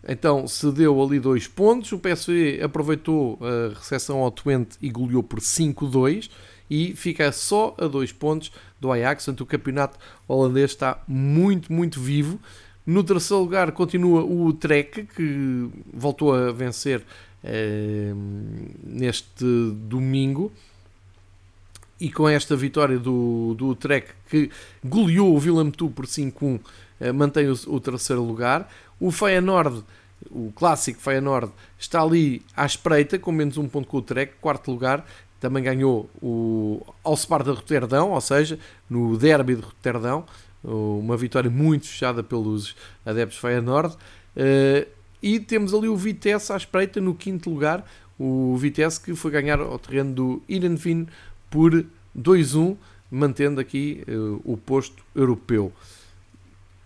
[0.07, 1.91] então cedeu ali dois pontos.
[1.91, 6.29] O PSV aproveitou a recepção ao Twente e goleou por 5-2
[6.69, 9.25] e fica só a dois pontos do Ajax.
[9.25, 12.39] Portanto, o campeonato holandês está muito, muito vivo.
[12.85, 17.03] No terceiro lugar continua o Trek, que voltou a vencer
[17.43, 18.13] eh,
[18.83, 19.45] neste
[19.87, 20.51] domingo
[21.99, 24.51] e com esta vitória do, do Trek que
[24.83, 26.59] goleou o Willem por 5-1, eh,
[27.13, 28.69] mantém o, o, terceiro lugar.
[28.99, 29.83] O Feyenoord,
[30.29, 34.71] o clássico Feyenoord, está ali à espreita, com menos um ponto com o Trek, quarto
[34.71, 35.05] lugar.
[35.39, 38.57] Também ganhou o ao Sparta de Roterdão, ou seja,
[38.89, 40.25] no derby de Roterdão,
[40.63, 42.75] uma vitória muito fechada pelos
[43.05, 43.95] adeptos Feyenoord.
[44.35, 44.87] Eh,
[45.21, 47.83] e temos ali o Vitesse à espreita no quinto lugar,
[48.19, 51.07] o Vitesse que foi ganhar ao terreno do Irenvin
[51.49, 51.85] por
[52.15, 52.77] 2-1,
[53.09, 55.73] mantendo aqui uh, o posto europeu.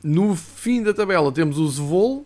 [0.04, 2.26] No fim da tabela temos o Zvol,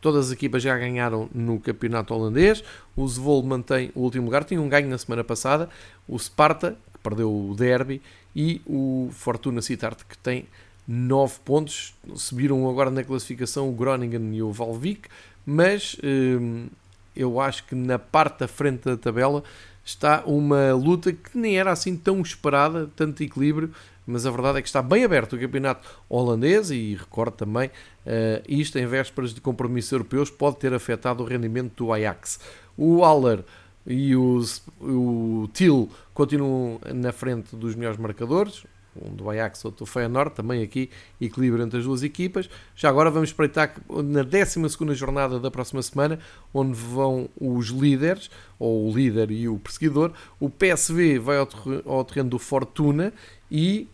[0.00, 2.62] todas as equipas já ganharam no campeonato holandês.
[2.94, 5.68] O Zvol mantém o último lugar, tinha um ganho na semana passada.
[6.06, 8.02] O Sparta, que perdeu o derby,
[8.36, 10.46] e o Fortuna Sittard, que tem
[10.86, 11.94] 9 pontos.
[12.14, 15.08] Subiram agora na classificação o Groningen e o Valvik,
[15.46, 16.68] mas uh,
[17.16, 19.42] eu acho que na parte da frente da tabela
[19.84, 23.70] está uma luta que nem era assim tão esperada, tanto equilíbrio,
[24.06, 28.42] mas a verdade é que está bem aberto o campeonato holandês e recordo também, uh,
[28.48, 32.40] isto em vésperas de compromissos europeus pode ter afetado o rendimento do Ajax.
[32.76, 33.44] O Aller
[33.86, 34.42] e o,
[34.80, 38.64] o Til continuam na frente dos melhores marcadores,
[38.96, 40.90] um do Ajax, outro do Feyenoord, também aqui
[41.20, 42.48] equilíbrio entre as duas equipas.
[42.76, 46.18] Já agora vamos espreitar na 12 jornada da próxima semana,
[46.52, 50.12] onde vão os líderes, ou o líder e o perseguidor.
[50.38, 53.12] O PSV vai ao terreno do Fortuna
[53.50, 53.88] e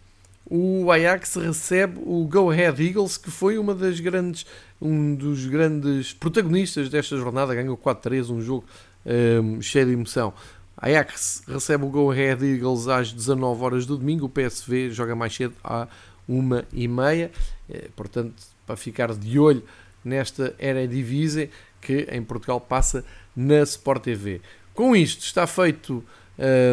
[0.51, 4.45] o Ajax recebe o Go Ahead Eagles, que foi uma das grandes,
[4.83, 8.65] um dos grandes protagonistas desta jornada, ganhou 4-3, um jogo
[9.07, 10.35] um, cheio de emoção.
[10.77, 15.37] Ajax recebe o Go Ahead Eagles às 19 horas do domingo, o PSV joga mais
[15.37, 15.87] cedo à
[16.29, 17.31] 1 e meia,
[17.69, 18.35] é, portanto,
[18.67, 19.63] para ficar de olho
[20.05, 23.05] nesta Eredivisie que em Portugal passa
[23.37, 24.41] na Sport TV.
[24.75, 26.05] Com isto está feito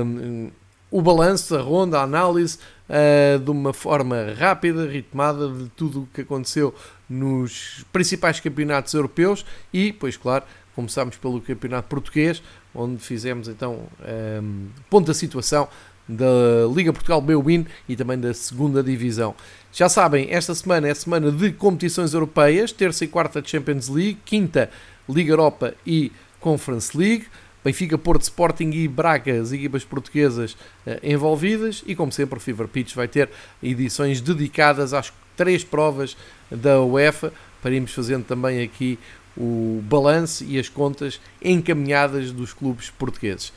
[0.04, 0.50] um,
[0.90, 2.58] o balanço, a ronda, a análise
[2.90, 6.74] uh, de uma forma rápida, ritmada de tudo o que aconteceu
[7.10, 12.42] nos principais campeonatos europeus e, pois claro, começámos pelo campeonato português,
[12.74, 15.68] onde fizemos então um, ehm, ponto da situação
[16.08, 16.26] da
[16.74, 19.36] Liga Portugal B-Win e também da segunda divisão.
[19.74, 24.70] Já sabem, esta semana é semana de competições europeias, terça e quarta Champions League, quinta
[25.10, 27.26] Liga Europa e Conference League.
[27.68, 32.66] Benfica, Porto, Sporting e Braga, as equipas portuguesas uh, envolvidas e como sempre o Fever
[32.66, 33.30] Pitch vai ter
[33.62, 36.16] edições dedicadas às três provas
[36.50, 38.98] da UEFA para irmos fazendo também aqui
[39.36, 43.52] o balanço e as contas encaminhadas dos clubes portugueses.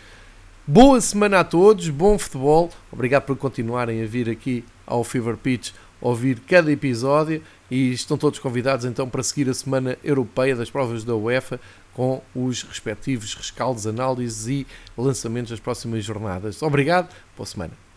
[0.66, 2.68] Boa semana a todos, bom futebol.
[2.90, 7.40] Obrigado por continuarem a vir aqui ao Fever Pitch, ouvir cada episódio
[7.70, 11.60] e estão todos convidados então para seguir a Semana Europeia das Provas da UEFA
[11.94, 14.66] com os respectivos rescaldos, análises e
[14.96, 16.62] lançamentos das próximas jornadas.
[16.62, 17.89] Obrigado, boa semana.